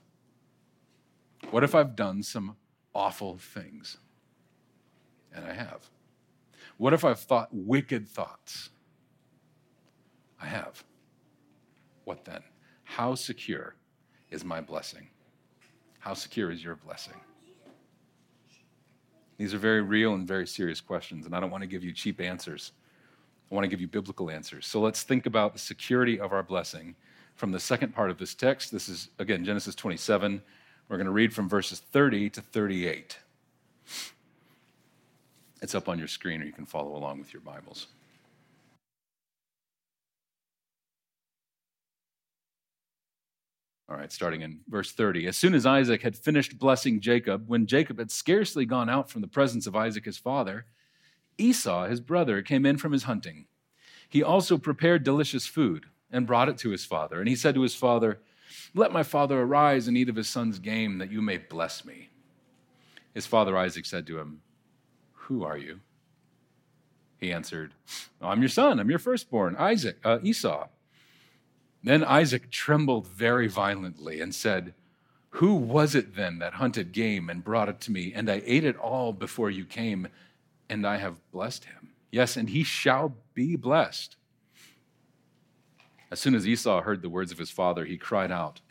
What 1.52 1.64
if 1.64 1.76
I've 1.76 1.96
done 1.96 2.24
some 2.24 2.56
awful 2.94 3.38
things? 3.38 3.98
And 5.34 5.46
I 5.46 5.54
have. 5.54 5.90
What 6.78 6.94
if 6.94 7.06
I've 7.06 7.20
thought 7.20 7.50
wicked 7.52 8.08
thoughts? 8.08 8.70
I 10.42 10.48
have. 10.48 10.84
What 12.04 12.26
then? 12.26 12.44
How 12.84 13.16
secure 13.16 13.76
is 14.30 14.44
my 14.44 14.62
blessing? 14.62 15.08
How 16.00 16.14
secure 16.14 16.52
is 16.52 16.64
your 16.64 16.76
blessing? 16.76 17.16
These 19.38 19.54
are 19.54 19.58
very 19.58 19.82
real 19.82 20.14
and 20.14 20.28
very 20.28 20.48
serious 20.48 20.80
questions, 20.80 21.26
and 21.26 21.36
I 21.36 21.40
don't 21.40 21.52
want 21.52 21.64
to 21.64 21.68
give 21.68 21.84
you 21.84 21.92
cheap 21.92 22.22
answers. 22.22 22.72
I 23.52 23.56
want 23.56 23.66
to 23.66 23.70
give 23.70 23.82
you 23.82 23.88
biblical 23.88 24.30
answers. 24.30 24.66
So 24.66 24.80
let's 24.80 25.04
think 25.04 25.26
about 25.26 25.54
the 25.54 25.60
security 25.60 26.20
of 26.20 26.32
our 26.32 26.44
blessing 26.44 26.96
from 27.36 27.52
the 27.52 27.60
second 27.60 27.94
part 27.94 28.10
of 28.10 28.18
this 28.18 28.34
text. 28.34 28.72
This 28.72 28.88
is, 28.88 29.10
again, 29.20 29.44
Genesis 29.44 29.76
27. 29.76 30.42
We're 30.88 30.98
going 30.98 31.06
to 31.06 31.12
read 31.12 31.34
from 31.34 31.50
verses 31.50 31.80
30 31.80 32.30
to 32.32 32.42
38. 32.42 33.18
It's 35.66 35.74
up 35.74 35.90
on 35.90 35.98
your 35.98 36.08
screen, 36.08 36.44
or 36.44 36.46
you 36.46 36.52
can 36.52 36.68
follow 36.68 36.96
along 36.96 37.18
with 37.18 37.34
your 37.34 37.42
Bibles. 37.42 37.88
All 43.90 43.98
right, 43.98 44.12
starting 44.12 44.42
in 44.42 44.60
verse 44.68 44.92
30. 44.92 45.26
As 45.26 45.38
soon 45.38 45.56
as 45.56 45.66
Isaac 45.66 46.04
had 46.04 46.16
finished 46.16 46.60
blessing 46.60 47.00
Jacob, 47.00 47.46
when 47.48 47.66
Jacob 47.66 47.98
had 47.98 48.12
scarcely 48.12 48.68
gone 48.68 48.92
out 48.92 49.10
from 49.10 49.22
the 49.22 49.28
presence 49.28 49.66
of 49.66 49.76
Isaac 49.76 50.06
his 50.06 50.20
father, 50.20 50.68
Esau, 51.40 51.88
his 51.88 52.00
brother, 52.00 52.44
came 52.44 52.68
in 52.68 52.78
from 52.78 52.92
his 52.92 53.06
hunting. 53.06 53.48
He 54.08 54.22
also 54.22 54.60
prepared 54.60 55.04
delicious 55.04 55.48
food 55.48 55.88
and 56.12 56.28
brought 56.28 56.48
it 56.48 56.60
to 56.60 56.70
his 56.70 56.86
father. 56.86 57.20
And 57.20 57.28
he 57.28 57.36
said 57.36 57.56
to 57.56 57.64
his 57.64 57.74
father, 57.74 58.20
Let 58.76 58.94
my 58.94 59.02
father 59.02 59.42
arise 59.42 59.88
and 59.88 59.98
eat 59.98 60.10
of 60.10 60.16
his 60.16 60.30
son's 60.30 60.60
game, 60.60 61.00
that 61.00 61.12
you 61.12 61.24
may 61.24 61.40
bless 61.40 61.84
me. 61.84 62.10
His 63.16 63.26
father 63.26 63.58
Isaac 63.58 63.88
said 63.88 64.06
to 64.06 64.20
him, 64.20 64.42
Who 65.28 65.44
are 65.44 65.58
you? 65.58 65.80
He 67.18 67.32
answered, 67.32 67.74
I'm 68.22 68.42
your 68.42 68.50
son, 68.50 68.80
I'm 68.80 68.90
your 68.90 69.00
firstborn, 69.00 69.56
Isaac, 69.58 69.98
uh, 70.04 70.20
Esau. 70.22 70.68
Then 71.84 72.04
Isaac 72.04 72.52
trembled 72.52 73.08
very 73.08 73.48
violently 73.48 74.22
and 74.22 74.36
said, 74.36 74.74
Who 75.30 75.56
was 75.56 75.96
it 75.96 76.16
then 76.16 76.40
that 76.40 76.56
hunted 76.56 76.92
game 76.92 77.30
and 77.30 77.44
brought 77.44 77.70
it 77.70 77.82
to 77.82 77.92
me? 77.92 78.14
And 78.14 78.30
I 78.30 78.44
ate 78.46 78.64
it 78.64 78.78
all 78.78 79.14
before 79.14 79.50
you 79.50 79.66
came, 79.66 80.08
and 80.70 80.86
I 80.86 80.98
have 80.98 81.20
blessed 81.32 81.66
him. 81.66 81.90
Yes, 82.12 82.38
and 82.38 82.50
he 82.50 82.64
shall 82.64 83.16
be 83.34 83.56
blessed. 83.56 84.18
As 86.12 86.20
soon 86.20 86.36
as 86.36 86.48
Esau 86.48 86.82
heard 86.82 87.02
the 87.02 87.10
words 87.10 87.32
of 87.32 87.38
his 87.40 87.50
father, 87.50 87.86
he 87.86 87.98
cried 87.98 88.32
out 88.32 88.62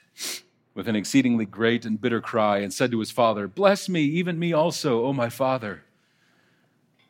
with 0.75 0.89
an 0.89 0.97
exceedingly 0.97 1.47
great 1.47 1.85
and 1.85 2.01
bitter 2.01 2.21
cry 2.21 2.59
and 2.59 2.73
said 2.73 2.91
to 2.93 3.01
his 3.01 3.11
father, 3.11 3.49
Bless 3.49 3.89
me, 3.89 4.03
even 4.03 4.39
me 4.39 4.53
also, 4.53 5.05
O 5.05 5.13
my 5.13 5.29
father. 5.29 5.83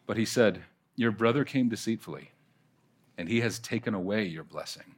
But 0.07 0.17
he 0.17 0.25
said, 0.25 0.63
Your 0.97 1.11
brother 1.11 1.45
came 1.45 1.69
deceitfully, 1.69 2.31
and 3.17 3.29
he 3.29 3.41
has 3.41 3.59
taken 3.59 3.95
away 3.95 4.25
your 4.25 4.45
blessing. 4.45 4.95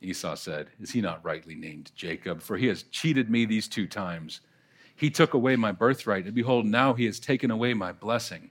Esau 0.00 0.34
said, 0.34 0.68
Is 0.80 0.90
he 0.90 1.00
not 1.00 1.24
rightly 1.24 1.54
named 1.54 1.90
Jacob? 1.94 2.42
For 2.42 2.56
he 2.56 2.66
has 2.66 2.84
cheated 2.84 3.30
me 3.30 3.44
these 3.44 3.68
two 3.68 3.86
times. 3.86 4.40
He 4.94 5.10
took 5.10 5.34
away 5.34 5.56
my 5.56 5.72
birthright, 5.72 6.26
and 6.26 6.34
behold, 6.34 6.66
now 6.66 6.94
he 6.94 7.06
has 7.06 7.18
taken 7.18 7.50
away 7.50 7.74
my 7.74 7.92
blessing. 7.92 8.50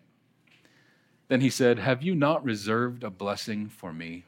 Then 1.27 1.41
he 1.41 1.49
said, 1.49 1.79
Have 1.79 2.03
you 2.03 2.15
not 2.15 2.43
reserved 2.43 3.03
a 3.03 3.09
blessing 3.09 3.69
for 3.69 3.93
me? 3.93 4.25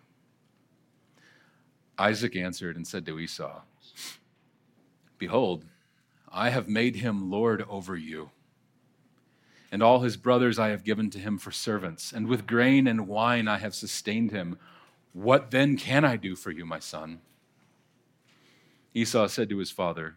Isaac 1.98 2.36
answered 2.36 2.76
and 2.76 2.88
said 2.88 3.06
to 3.06 3.20
Esau, 3.20 3.62
Behold, 5.18 5.65
I 6.32 6.50
have 6.50 6.68
made 6.68 6.98
him 6.98 7.32
lord 7.32 7.65
over 7.70 7.96
you. 7.96 8.32
And 9.76 9.84
all 9.84 10.00
his 10.00 10.16
brothers 10.16 10.58
I 10.58 10.70
have 10.70 10.86
given 10.86 11.10
to 11.10 11.20
him 11.20 11.38
for 11.38 11.52
servants, 11.52 12.14
and 12.14 12.28
with 12.28 12.48
grain 12.48 12.88
and 12.88 13.10
wine 13.10 13.50
I 13.50 13.58
have 13.58 13.76
sustained 13.76 14.32
him. 14.32 14.58
What 15.12 15.52
then 15.52 15.76
can 15.76 16.06
I 16.06 16.16
do 16.16 16.38
for 16.38 16.50
you, 16.50 16.66
my 16.66 16.80
son? 16.80 17.20
Esau 18.94 19.28
said 19.28 19.50
to 19.50 19.58
his 19.58 19.72
father, 19.72 20.16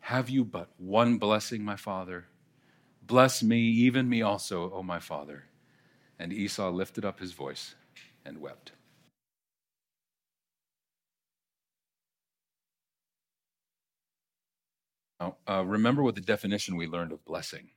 Have 0.00 0.30
you 0.30 0.42
but 0.42 0.70
one 0.78 1.18
blessing, 1.18 1.62
my 1.62 1.76
father? 1.76 2.28
Bless 3.02 3.42
me, 3.42 3.58
even 3.58 4.08
me 4.08 4.22
also, 4.22 4.72
O 4.72 4.82
my 4.82 5.00
father. 5.00 5.44
And 6.18 6.32
Esau 6.32 6.70
lifted 6.70 7.04
up 7.04 7.20
his 7.20 7.32
voice 7.32 7.74
and 8.24 8.40
wept. 8.40 8.72
Now, 15.20 15.36
uh, 15.46 15.66
remember 15.66 16.02
what 16.02 16.14
the 16.14 16.22
definition 16.22 16.76
we 16.76 16.86
learned 16.86 17.12
of 17.12 17.22
blessing 17.26 17.68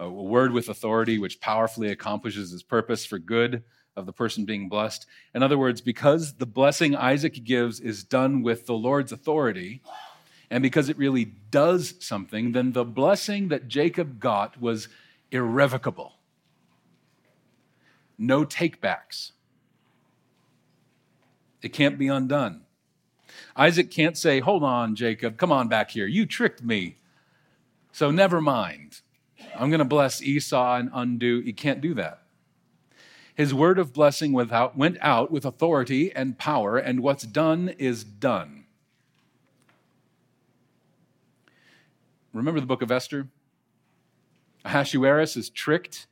a 0.00 0.08
word 0.10 0.52
with 0.52 0.68
authority 0.68 1.18
which 1.18 1.40
powerfully 1.40 1.90
accomplishes 1.90 2.52
its 2.52 2.62
purpose 2.62 3.04
for 3.04 3.18
good 3.18 3.62
of 3.96 4.06
the 4.06 4.12
person 4.12 4.44
being 4.46 4.68
blessed. 4.68 5.06
In 5.34 5.42
other 5.42 5.58
words, 5.58 5.80
because 5.80 6.34
the 6.34 6.46
blessing 6.46 6.96
Isaac 6.96 7.44
gives 7.44 7.80
is 7.80 8.02
done 8.02 8.42
with 8.42 8.66
the 8.66 8.74
Lord's 8.74 9.12
authority, 9.12 9.82
and 10.50 10.62
because 10.62 10.88
it 10.88 10.96
really 10.96 11.26
does 11.50 11.94
something, 12.00 12.52
then 12.52 12.72
the 12.72 12.84
blessing 12.84 13.48
that 13.48 13.68
Jacob 13.68 14.18
got 14.18 14.60
was 14.60 14.88
irrevocable. 15.30 16.14
No 18.18 18.44
takebacks. 18.44 19.32
It 21.62 21.72
can't 21.74 21.98
be 21.98 22.08
undone. 22.08 22.62
Isaac 23.54 23.90
can't 23.90 24.16
say, 24.16 24.40
Hold 24.40 24.64
on, 24.64 24.96
Jacob, 24.96 25.36
come 25.36 25.52
on 25.52 25.68
back 25.68 25.90
here. 25.90 26.06
You 26.06 26.24
tricked 26.24 26.62
me. 26.62 26.96
So 27.92 28.10
never 28.10 28.40
mind. 28.40 29.02
I'm 29.60 29.68
going 29.68 29.80
to 29.80 29.84
bless 29.84 30.22
Esau 30.22 30.76
and 30.76 30.88
undo. 30.94 31.40
He 31.40 31.52
can't 31.52 31.82
do 31.82 31.92
that. 31.94 32.22
His 33.34 33.52
word 33.52 33.78
of 33.78 33.92
blessing 33.92 34.32
without, 34.32 34.74
went 34.74 34.96
out 35.02 35.30
with 35.30 35.44
authority 35.44 36.10
and 36.14 36.38
power, 36.38 36.78
and 36.78 37.00
what's 37.00 37.24
done 37.24 37.68
is 37.78 38.02
done. 38.02 38.64
Remember 42.32 42.58
the 42.58 42.66
book 42.66 42.80
of 42.80 42.90
Esther? 42.90 43.28
Ahasuerus 44.64 45.36
is 45.36 45.50
tricked 45.50 46.06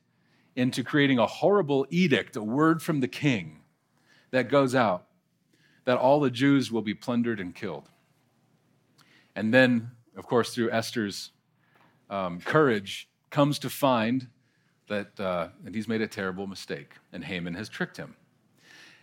into 0.55 0.83
creating 0.83 1.17
a 1.17 1.25
horrible 1.25 1.87
edict, 1.89 2.35
a 2.35 2.43
word 2.43 2.83
from 2.83 2.99
the 2.99 3.07
king 3.07 3.61
that 4.29 4.47
goes 4.47 4.75
out 4.75 5.05
that 5.85 5.97
all 5.97 6.19
the 6.19 6.29
Jews 6.29 6.71
will 6.71 6.83
be 6.83 6.93
plundered 6.93 7.39
and 7.39 7.55
killed. 7.55 7.89
And 9.35 9.51
then, 9.51 9.89
of 10.15 10.27
course, 10.27 10.53
through 10.53 10.69
Esther's 10.69 11.31
um, 12.11 12.41
courage, 12.41 13.09
comes 13.29 13.59
to 13.59 13.69
find 13.69 14.27
that, 14.87 15.19
uh, 15.19 15.49
he's 15.71 15.87
made 15.87 16.01
a 16.01 16.07
terrible 16.07 16.47
mistake 16.47 16.93
and 17.13 17.23
Haman 17.23 17.53
has 17.53 17.69
tricked 17.69 17.97
him. 17.97 18.15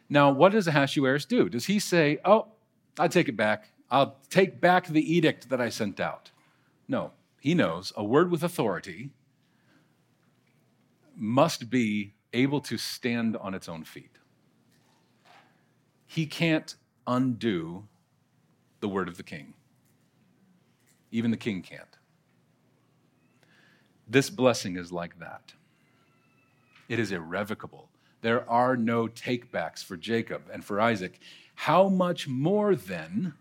Now, 0.08 0.30
what 0.30 0.52
does 0.52 0.66
Ahasuerus 0.66 1.24
do? 1.24 1.48
Does 1.48 1.66
he 1.66 1.78
say, 1.78 2.18
Oh, 2.24 2.48
I 2.98 3.08
take 3.08 3.28
it 3.28 3.36
back. 3.36 3.70
I'll 3.90 4.16
take 4.30 4.60
back 4.60 4.86
the 4.86 5.14
edict 5.14 5.48
that 5.50 5.60
I 5.60 5.68
sent 5.68 6.00
out? 6.00 6.30
No. 6.88 7.12
He 7.40 7.54
knows 7.54 7.92
a 7.96 8.04
word 8.04 8.30
with 8.30 8.42
authority 8.42 9.10
must 11.16 11.70
be 11.70 12.14
able 12.32 12.60
to 12.60 12.76
stand 12.76 13.36
on 13.36 13.54
its 13.54 13.68
own 13.68 13.84
feet. 13.84 14.18
He 16.06 16.26
can't 16.26 16.74
undo 17.06 17.84
the 18.80 18.88
word 18.88 19.08
of 19.08 19.16
the 19.16 19.22
king. 19.22 19.54
Even 21.10 21.30
the 21.30 21.36
king 21.36 21.62
can't. 21.62 21.98
This 24.06 24.30
blessing 24.30 24.76
is 24.76 24.92
like 24.92 25.18
that. 25.18 25.52
It 26.88 26.98
is 26.98 27.12
irrevocable. 27.12 27.88
There 28.22 28.48
are 28.48 28.76
no 28.76 29.06
takebacks 29.06 29.84
for 29.84 29.96
Jacob 29.96 30.42
and 30.52 30.64
for 30.64 30.80
Isaac. 30.80 31.18
How 31.54 31.88
much 31.88 32.28
more 32.28 32.76
then 32.76 33.34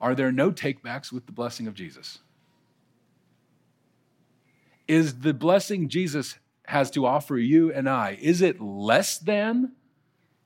are 0.00 0.14
there 0.14 0.32
no 0.32 0.50
takebacks 0.50 1.12
with 1.12 1.26
the 1.26 1.32
blessing 1.32 1.66
of 1.66 1.74
Jesus? 1.74 2.18
Is 4.88 5.20
the 5.20 5.34
blessing 5.34 5.88
Jesus 5.88 6.38
has 6.66 6.90
to 6.92 7.06
offer 7.06 7.36
you 7.36 7.72
and 7.72 7.88
I, 7.88 8.18
is 8.20 8.42
it 8.42 8.60
less 8.60 9.18
than 9.18 9.72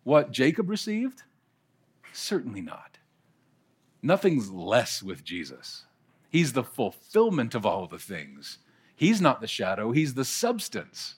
what 0.04 0.32
Jacob 0.32 0.68
received? 0.68 1.22
Certainly 2.12 2.62
not. 2.62 2.98
Nothing's 4.02 4.50
less 4.50 5.02
with 5.02 5.24
Jesus. 5.24 5.84
He's 6.30 6.52
the 6.52 6.64
fulfillment 6.64 7.54
of 7.54 7.66
all 7.66 7.86
the 7.86 7.98
things. 7.98 8.58
He's 9.00 9.22
not 9.22 9.40
the 9.40 9.46
shadow, 9.46 9.92
he's 9.92 10.12
the 10.12 10.26
substance. 10.26 11.14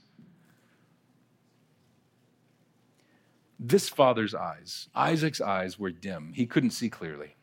This 3.58 3.88
father's 3.88 4.36
eyes, 4.36 4.88
Isaac's 4.94 5.40
eyes, 5.40 5.80
were 5.80 5.90
dim. 5.90 6.32
He 6.32 6.46
couldn't 6.46 6.70
see 6.70 6.88
clearly. 6.88 7.34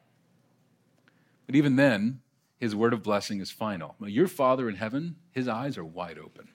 But 1.46 1.58
even 1.58 1.76
then, 1.76 2.22
his 2.58 2.74
word 2.74 2.94
of 2.94 3.04
blessing 3.04 3.42
is 3.42 3.52
final. 3.52 3.98
Your 4.00 4.30
Father 4.30 4.70
in 4.70 4.76
heaven, 4.76 5.18
his 5.34 5.50
eyes 5.50 5.78
are 5.78 5.84
wide 5.84 6.18
open. 6.18 6.48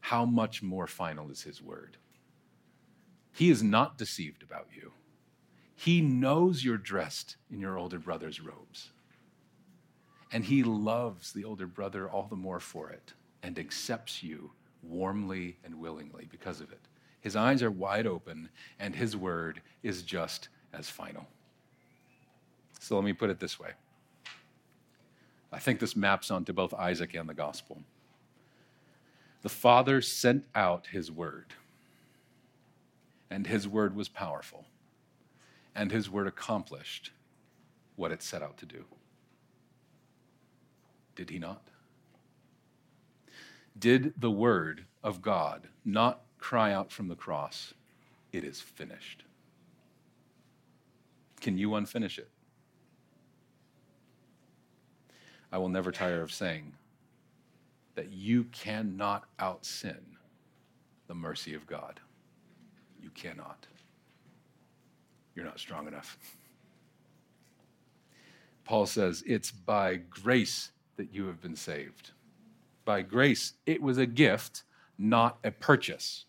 How 0.00 0.24
much 0.24 0.62
more 0.62 0.86
final 0.86 1.30
is 1.30 1.42
his 1.42 1.60
word? 1.60 1.98
He 3.34 3.50
is 3.50 3.62
not 3.62 3.98
deceived 3.98 4.42
about 4.42 4.68
you. 4.74 4.92
He 5.76 6.00
knows 6.00 6.64
you're 6.64 6.78
dressed 6.78 7.36
in 7.50 7.60
your 7.60 7.76
older 7.76 7.98
brother's 7.98 8.40
robes. 8.40 8.92
And 10.32 10.44
he 10.44 10.62
loves 10.62 11.32
the 11.32 11.44
older 11.44 11.66
brother 11.66 12.08
all 12.08 12.26
the 12.28 12.36
more 12.36 12.60
for 12.60 12.90
it 12.90 13.14
and 13.42 13.58
accepts 13.58 14.22
you 14.22 14.52
warmly 14.82 15.56
and 15.64 15.74
willingly 15.80 16.28
because 16.30 16.60
of 16.60 16.70
it. 16.72 16.80
His 17.20 17.36
eyes 17.36 17.62
are 17.62 17.70
wide 17.70 18.06
open, 18.06 18.48
and 18.78 18.94
his 18.94 19.16
word 19.16 19.60
is 19.82 20.02
just 20.02 20.48
as 20.72 20.88
final. 20.88 21.26
So 22.78 22.94
let 22.94 23.04
me 23.04 23.12
put 23.12 23.30
it 23.30 23.40
this 23.40 23.58
way 23.58 23.70
I 25.52 25.58
think 25.58 25.80
this 25.80 25.96
maps 25.96 26.30
onto 26.30 26.52
both 26.52 26.72
Isaac 26.74 27.14
and 27.14 27.28
the 27.28 27.34
gospel. 27.34 27.82
The 29.42 29.48
Father 29.48 30.00
sent 30.00 30.44
out 30.54 30.86
his 30.86 31.10
word, 31.10 31.54
and 33.30 33.46
his 33.46 33.66
word 33.66 33.96
was 33.96 34.08
powerful, 34.08 34.66
and 35.74 35.90
his 35.90 36.10
word 36.10 36.26
accomplished 36.26 37.10
what 37.96 38.12
it 38.12 38.22
set 38.22 38.42
out 38.42 38.58
to 38.58 38.66
do. 38.66 38.84
Did 41.20 41.28
he 41.28 41.38
not? 41.38 41.60
Did 43.78 44.14
the 44.16 44.30
word 44.30 44.86
of 45.04 45.20
God 45.20 45.68
not 45.84 46.22
cry 46.38 46.72
out 46.72 46.90
from 46.90 47.08
the 47.08 47.14
cross, 47.14 47.74
It 48.32 48.42
is 48.42 48.62
finished? 48.62 49.24
Can 51.38 51.58
you 51.58 51.72
unfinish 51.72 52.16
it? 52.16 52.30
I 55.52 55.58
will 55.58 55.68
never 55.68 55.92
tire 55.92 56.22
of 56.22 56.32
saying 56.32 56.72
that 57.96 58.10
you 58.10 58.44
cannot 58.44 59.24
out 59.38 59.66
sin 59.66 60.16
the 61.06 61.14
mercy 61.14 61.52
of 61.52 61.66
God. 61.66 62.00
You 62.98 63.10
cannot. 63.10 63.66
You're 65.34 65.44
not 65.44 65.60
strong 65.60 65.86
enough. 65.86 66.16
Paul 68.64 68.86
says, 68.86 69.22
It's 69.26 69.50
by 69.50 69.96
grace 69.96 70.70
that 71.00 71.14
you 71.14 71.26
have 71.28 71.40
been 71.40 71.56
saved. 71.56 72.10
By 72.84 73.00
grace, 73.00 73.54
it 73.64 73.80
was 73.80 73.96
a 73.96 74.04
gift, 74.04 74.64
not 74.98 75.38
a 75.42 75.50
purchase. 75.50 76.26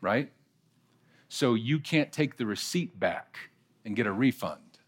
Right? 0.00 0.30
So 1.28 1.54
you 1.54 1.80
can't 1.80 2.12
take 2.12 2.36
the 2.36 2.46
receipt 2.46 3.00
back 3.00 3.50
and 3.84 3.96
get 3.96 4.06
a 4.06 4.12
refund. 4.12 4.78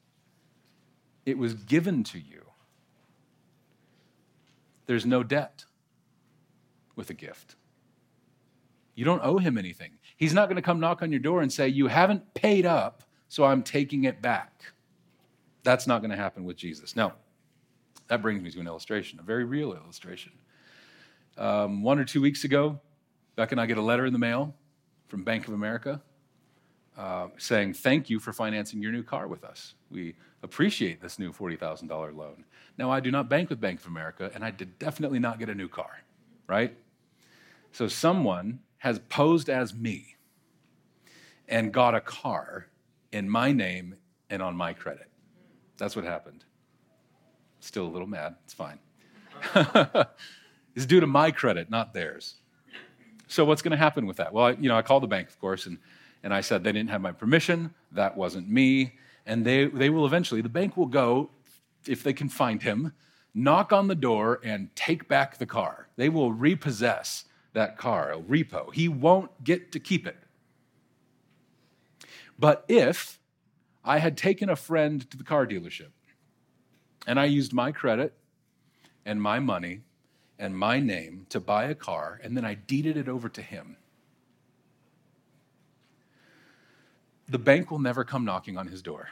It 1.26 1.36
was 1.36 1.54
given 1.54 2.04
to 2.04 2.18
you. 2.20 2.42
There's 4.86 5.04
no 5.04 5.24
debt 5.24 5.64
with 6.94 7.10
a 7.10 7.14
gift. 7.14 7.56
You 8.94 9.04
don't 9.04 9.22
owe 9.24 9.38
him 9.38 9.58
anything. 9.58 9.94
He's 10.16 10.32
not 10.32 10.48
going 10.48 10.56
to 10.56 10.62
come 10.62 10.78
knock 10.78 11.02
on 11.02 11.10
your 11.10 11.18
door 11.18 11.42
and 11.42 11.52
say, 11.52 11.66
You 11.66 11.88
haven't 11.88 12.34
paid 12.34 12.66
up, 12.66 13.02
so 13.28 13.42
I'm 13.42 13.64
taking 13.64 14.04
it 14.04 14.22
back. 14.22 14.66
That's 15.64 15.88
not 15.88 16.02
going 16.02 16.12
to 16.12 16.16
happen 16.16 16.44
with 16.44 16.56
Jesus. 16.56 16.94
Now, 16.94 17.14
that 18.08 18.22
brings 18.22 18.42
me 18.42 18.50
to 18.50 18.60
an 18.60 18.66
illustration, 18.66 19.18
a 19.20 19.22
very 19.22 19.44
real 19.44 19.72
illustration. 19.72 20.32
Um, 21.38 21.82
one 21.82 21.98
or 21.98 22.04
two 22.04 22.20
weeks 22.20 22.44
ago, 22.44 22.80
Beck 23.36 23.52
and 23.52 23.60
I 23.60 23.66
get 23.66 23.78
a 23.78 23.82
letter 23.82 24.06
in 24.06 24.12
the 24.12 24.18
mail 24.18 24.54
from 25.08 25.24
Bank 25.24 25.48
of 25.48 25.54
America. 25.54 26.02
uh, 26.96 27.28
saying, 27.38 27.74
Thank 27.74 28.10
you 28.10 28.20
for 28.20 28.32
financing 28.32 28.80
your 28.82 28.92
new 28.92 29.02
car 29.02 29.26
with 29.26 29.44
us. 29.44 29.74
We 29.90 30.14
appreciate 30.42 31.00
this 31.00 31.18
new 31.18 31.32
$40,000 31.32 32.16
loan. 32.16 32.44
Now, 32.78 32.90
I 32.90 33.00
do 33.00 33.10
not 33.10 33.28
bank 33.28 33.50
with 33.50 33.60
Bank 33.60 33.80
of 33.80 33.86
America, 33.86 34.30
and 34.34 34.44
I 34.44 34.50
did 34.50 34.78
definitely 34.78 35.18
not 35.18 35.38
get 35.38 35.48
a 35.48 35.54
new 35.54 35.68
car, 35.68 36.04
right? 36.46 36.76
So, 37.72 37.88
someone 37.88 38.60
has 38.78 38.98
posed 39.08 39.48
as 39.50 39.74
me 39.74 40.16
and 41.48 41.72
got 41.72 41.94
a 41.94 42.00
car 42.00 42.68
in 43.12 43.28
my 43.28 43.52
name 43.52 43.96
and 44.30 44.42
on 44.42 44.56
my 44.56 44.72
credit. 44.72 45.08
That's 45.78 45.96
what 45.96 46.04
happened. 46.04 46.44
Still 47.64 47.86
a 47.86 47.88
little 47.88 48.06
mad. 48.06 48.34
It's 48.44 48.52
fine. 48.52 48.78
it's 50.74 50.84
due 50.84 51.00
to 51.00 51.06
my 51.06 51.30
credit, 51.30 51.70
not 51.70 51.94
theirs. 51.94 52.34
So 53.26 53.46
what's 53.46 53.62
going 53.62 53.72
to 53.72 53.78
happen 53.78 54.06
with 54.06 54.18
that? 54.18 54.34
Well, 54.34 54.44
I, 54.44 54.50
you 54.50 54.68
know, 54.68 54.76
I 54.76 54.82
called 54.82 55.02
the 55.02 55.08
bank, 55.08 55.28
of 55.28 55.40
course, 55.40 55.64
and, 55.64 55.78
and 56.22 56.34
I 56.34 56.42
said 56.42 56.62
they 56.62 56.72
didn't 56.72 56.90
have 56.90 57.00
my 57.00 57.12
permission. 57.12 57.72
That 57.92 58.18
wasn't 58.18 58.50
me. 58.50 58.96
And 59.24 59.46
they, 59.46 59.64
they 59.64 59.88
will 59.88 60.04
eventually, 60.04 60.42
the 60.42 60.50
bank 60.50 60.76
will 60.76 60.86
go, 60.86 61.30
if 61.86 62.02
they 62.02 62.12
can 62.12 62.28
find 62.28 62.62
him, 62.62 62.92
knock 63.34 63.72
on 63.72 63.88
the 63.88 63.94
door 63.94 64.40
and 64.44 64.68
take 64.76 65.08
back 65.08 65.38
the 65.38 65.46
car. 65.46 65.88
They 65.96 66.10
will 66.10 66.34
repossess 66.34 67.24
that 67.54 67.78
car, 67.78 68.12
a 68.12 68.18
repo. 68.18 68.74
He 68.74 68.88
won't 68.88 69.42
get 69.42 69.72
to 69.72 69.80
keep 69.80 70.06
it. 70.06 70.18
But 72.38 72.66
if 72.68 73.18
I 73.82 74.00
had 74.00 74.18
taken 74.18 74.50
a 74.50 74.56
friend 74.56 75.10
to 75.10 75.16
the 75.16 75.24
car 75.24 75.46
dealership 75.46 75.92
and 77.06 77.18
I 77.20 77.26
used 77.26 77.52
my 77.52 77.72
credit 77.72 78.14
and 79.04 79.20
my 79.20 79.38
money 79.38 79.80
and 80.38 80.56
my 80.56 80.80
name 80.80 81.26
to 81.28 81.40
buy 81.40 81.64
a 81.64 81.74
car, 81.74 82.20
and 82.22 82.36
then 82.36 82.44
I 82.44 82.54
deeded 82.54 82.96
it 82.96 83.08
over 83.08 83.28
to 83.28 83.42
him. 83.42 83.76
The 87.28 87.38
bank 87.38 87.70
will 87.70 87.78
never 87.78 88.04
come 88.04 88.24
knocking 88.24 88.58
on 88.58 88.66
his 88.66 88.82
door. 88.82 89.08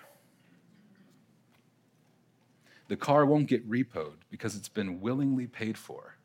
The 2.89 2.97
car 2.97 3.25
won't 3.25 3.47
get 3.47 3.69
repoed 3.69 4.17
because 4.31 4.57
it's 4.57 4.69
been 4.69 5.01
willingly 5.01 5.47
paid 5.47 5.79
for 5.79 6.17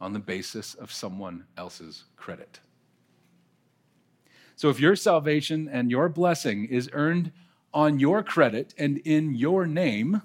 on 0.00 0.12
the 0.12 0.18
basis 0.18 0.74
of 0.74 0.92
someone 0.92 1.44
else's 1.56 2.04
credit. 2.16 2.60
So 4.56 4.70
if 4.70 4.80
your 4.80 4.96
salvation 4.96 5.68
and 5.70 5.90
your 5.90 6.08
blessing 6.08 6.64
is 6.64 6.88
earned 6.92 7.32
on 7.74 7.98
your 7.98 8.22
credit 8.22 8.74
and 8.78 8.98
in 8.98 9.34
your 9.34 9.66
name, 9.66 10.22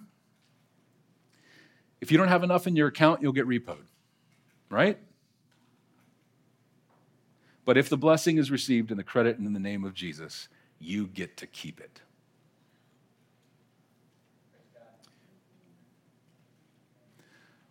if 2.04 2.12
you 2.12 2.18
don't 2.18 2.28
have 2.28 2.44
enough 2.44 2.68
in 2.68 2.76
your 2.76 2.90
account, 2.90 3.22
you'll 3.22 3.32
get 3.32 3.48
repoed, 3.48 3.86
right? 4.70 4.98
But 7.64 7.78
if 7.78 7.88
the 7.88 7.96
blessing 7.96 8.38
is 8.38 8.52
received 8.52 8.92
in 8.92 8.98
the 8.98 9.06
credit 9.06 9.38
and 9.38 9.48
in 9.48 9.54
the 9.54 9.60
name 9.62 9.86
of 9.86 9.94
Jesus, 9.94 10.50
you 10.80 11.08
get 11.08 11.38
to 11.38 11.48
keep 11.48 11.80
it. 11.80 12.02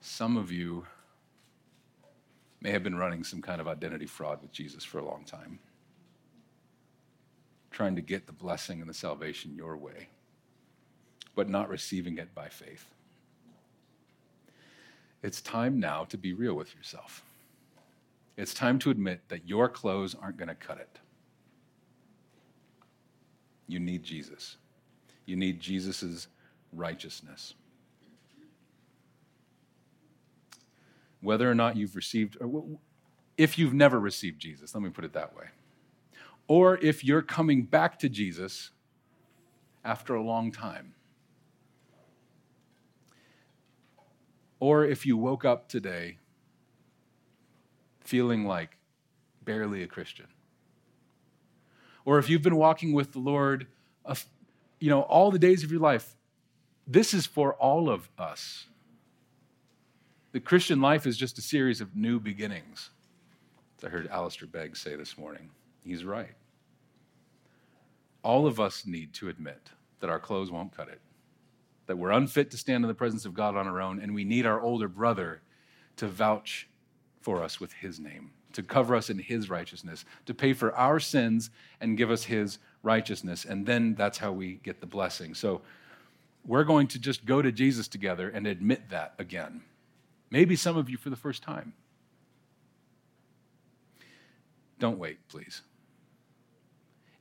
Some 0.01 0.39
of 0.39 0.51
you 0.51 0.87
may 2.63 2.71
have 2.71 2.83
been 2.83 2.97
running 2.97 3.25
some 3.25 3.43
kind 3.43 3.61
of 3.61 3.69
identity 3.69 4.07
fraud 4.07 4.41
with 4.41 4.51
Jesus 4.51 4.83
for 4.83 4.99
a 4.99 5.05
long 5.05 5.25
time, 5.27 5.59
trying 7.71 7.97
to 7.97 8.03
get 8.03 8.27
the 8.27 8.33
blessing 8.33 8.81
and 8.81 8.89
the 8.89 8.95
salvation 8.95 9.55
your 9.55 9.77
way, 9.77 10.09
but 11.35 11.51
not 11.51 11.69
receiving 11.69 12.17
it 12.17 12.35
by 12.35 12.49
faith. 12.49 12.87
It's 15.23 15.41
time 15.41 15.79
now 15.79 16.05
to 16.05 16.19
be 16.19 16.33
real 16.33 16.55
with 16.55 16.75
yourself. 16.75 17.23
It's 18.37 18.55
time 18.55 18.79
to 18.81 18.91
admit 18.91 19.21
that 19.29 19.47
your 19.47 19.69
clothes 19.69 20.17
aren't 20.21 20.37
going 20.37 20.49
to 20.49 20.55
cut 20.55 20.79
it. 20.79 20.99
You 23.69 23.79
need 23.79 24.03
Jesus. 24.03 24.57
You 25.27 25.37
need 25.37 25.61
Jesus' 25.61 26.27
righteousness. 26.73 27.55
Whether 31.21 31.49
or 31.49 31.55
not 31.55 31.77
you've 31.77 31.95
received, 31.95 32.37
or 32.41 32.65
if 33.39 33.59
you've 33.59 33.75
never 33.75 34.01
received 34.01 34.41
Jesus, 34.41 34.75
let 34.75 34.83
me 34.83 34.91
put 34.91 35.05
it 35.05 35.13
that 35.13 35.37
way, 35.37 35.47
or 36.49 36.79
if 36.79 37.05
you're 37.05 37.23
coming 37.23 37.63
back 37.63 37.99
to 38.01 38.09
Jesus 38.09 38.71
after 39.85 40.15
a 40.15 40.23
long 40.23 40.51
time, 40.51 40.95
Or 44.63 44.85
if 44.85 45.05
you 45.05 45.17
woke 45.17 45.45
up 45.45 45.69
today 45.69 46.19
feeling 47.99 48.47
like 48.47 48.77
barely 49.45 49.83
a 49.83 49.89
Christian. 49.89 50.29
Or 52.05 52.21
if 52.21 52.31
you've 52.31 52.43
been 52.43 52.55
walking 52.55 52.93
with 52.93 53.11
the 53.11 53.19
Lord, 53.19 53.67
you 54.79 54.89
know, 54.89 55.01
all 55.01 55.33
the 55.33 55.39
days 55.41 55.65
of 55.65 55.73
your 55.73 55.81
life, 55.81 56.15
this 56.87 57.13
is 57.13 57.27
for 57.27 57.55
all 57.55 57.91
of 57.91 58.09
us. 58.17 58.67
The 60.31 60.39
Christian 60.39 60.81
life 60.81 61.09
is 61.09 61.17
just 61.17 61.39
a 61.39 61.43
series 61.43 61.81
of 61.81 61.97
new 61.97 62.21
beginnings. 62.21 62.91
I 63.85 63.89
heard 63.89 64.07
Alistair 64.07 64.47
Begg 64.47 64.77
say 64.77 64.95
this 64.95 65.19
morning. 65.19 65.51
He's 65.85 66.05
right. 66.05 66.37
All 68.23 68.47
of 68.47 68.61
us 68.61 68.87
need 68.87 69.13
to 69.15 69.29
admit 69.29 69.71
that 69.99 70.09
our 70.09 70.21
clothes 70.21 70.53
won't 70.53 70.77
cut 70.77 70.87
it 70.87 71.01
that 71.87 71.97
we're 71.97 72.11
unfit 72.11 72.51
to 72.51 72.57
stand 72.57 72.85
in 72.85 72.89
the 72.89 72.95
presence 72.95 73.25
of 73.25 73.35
God 73.35 73.57
on 73.57 73.67
our 73.67 73.81
own, 73.81 74.01
and 74.01 74.15
we 74.15 74.25
need 74.25 74.47
our 74.47 74.61
older 74.61 74.89
brother 74.89 75.43
to 75.97 76.07
vouch 76.07 76.69
for 77.21 77.43
us 77.43 77.61
with 77.61 77.73
his 77.73 77.99
name, 78.01 78.31
to 78.53 78.63
cover 78.63 78.95
us 78.95 79.11
in 79.11 79.19
his 79.19 79.51
righteousness, 79.51 80.05
to 80.27 80.35
pay 80.35 80.53
for 80.53 80.75
our 80.75 81.01
sins 81.01 81.51
and 81.81 81.97
give 81.97 82.11
us 82.11 82.25
his 82.25 82.59
righteousness. 82.83 83.45
And 83.45 83.67
then 83.67 83.95
that's 83.95 84.19
how 84.19 84.33
we 84.33 84.55
get 84.63 84.81
the 84.81 84.87
blessing. 84.87 85.35
So 85.35 85.63
we're 86.45 86.65
going 86.65 86.89
to 86.89 86.99
just 86.99 87.25
go 87.25 87.43
to 87.43 87.53
Jesus 87.53 87.89
together 87.89 88.29
and 88.29 88.47
admit 88.47 88.91
that 88.91 89.15
again. 89.19 89.63
Maybe 90.31 90.57
some 90.57 90.77
of 90.77 90.89
you 90.89 90.97
for 90.97 91.11
the 91.11 91.17
first 91.17 91.43
time. 91.43 91.75
Don't 94.79 94.99
wait, 94.99 95.19
please 95.29 95.63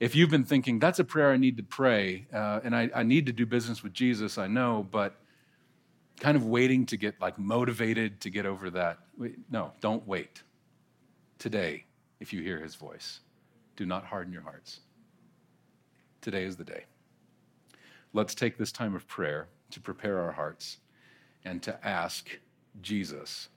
if 0.02 0.16
you've 0.16 0.32
been 0.32 0.46
thinking, 0.46 0.80
that's 0.80 0.98
a 0.98 1.04
prayer 1.04 1.32
I 1.32 1.38
need 1.38 1.58
to 1.58 1.64
pray, 1.64 2.26
uh, 2.34 2.60
and 2.64 2.76
I, 2.76 2.90
I 2.94 3.04
need 3.04 3.28
to 3.28 3.32
do 3.32 3.46
business 3.46 3.84
with 3.84 3.94
Jesus, 3.94 4.40
I 4.40 4.48
know, 4.48 4.88
but 4.90 5.22
kind 6.20 6.36
of 6.36 6.44
waiting 6.44 6.88
to 6.88 6.98
get 6.98 7.22
like 7.22 7.38
motivated 7.38 8.20
to 8.22 8.32
get 8.32 8.48
over 8.48 8.72
that. 8.72 8.98
Wait, 9.16 9.36
no, 9.52 9.74
don't 9.80 10.06
wait. 10.08 10.42
Today, 11.38 11.86
if 12.20 12.34
you 12.34 12.42
hear 12.42 12.58
his 12.58 12.74
voice, 12.74 13.20
do 13.76 13.86
not 13.86 14.04
harden 14.04 14.34
your 14.34 14.42
hearts. 14.42 14.80
Today 16.20 16.46
is 16.46 16.56
the 16.56 16.64
day. 16.64 16.86
Let's 18.12 18.34
take 18.34 18.58
this 18.58 18.72
time 18.72 18.96
of 18.96 19.08
prayer 19.08 19.50
to 19.70 19.80
prepare 19.80 20.20
our 20.20 20.32
hearts 20.32 20.78
and 21.46 21.62
to 21.62 21.88
ask 21.88 22.28
Jesus 22.82 23.50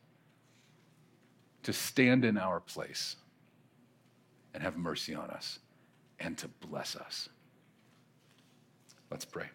to 1.62 1.72
stand 1.72 2.22
in 2.22 2.36
our 2.36 2.60
place 2.60 3.16
and 4.52 4.62
have 4.62 4.76
mercy 4.76 5.14
on 5.14 5.30
us 5.30 5.60
and 6.18 6.36
to 6.38 6.48
bless 6.48 6.96
us. 6.96 7.28
Let's 9.10 9.24
pray. 9.24 9.46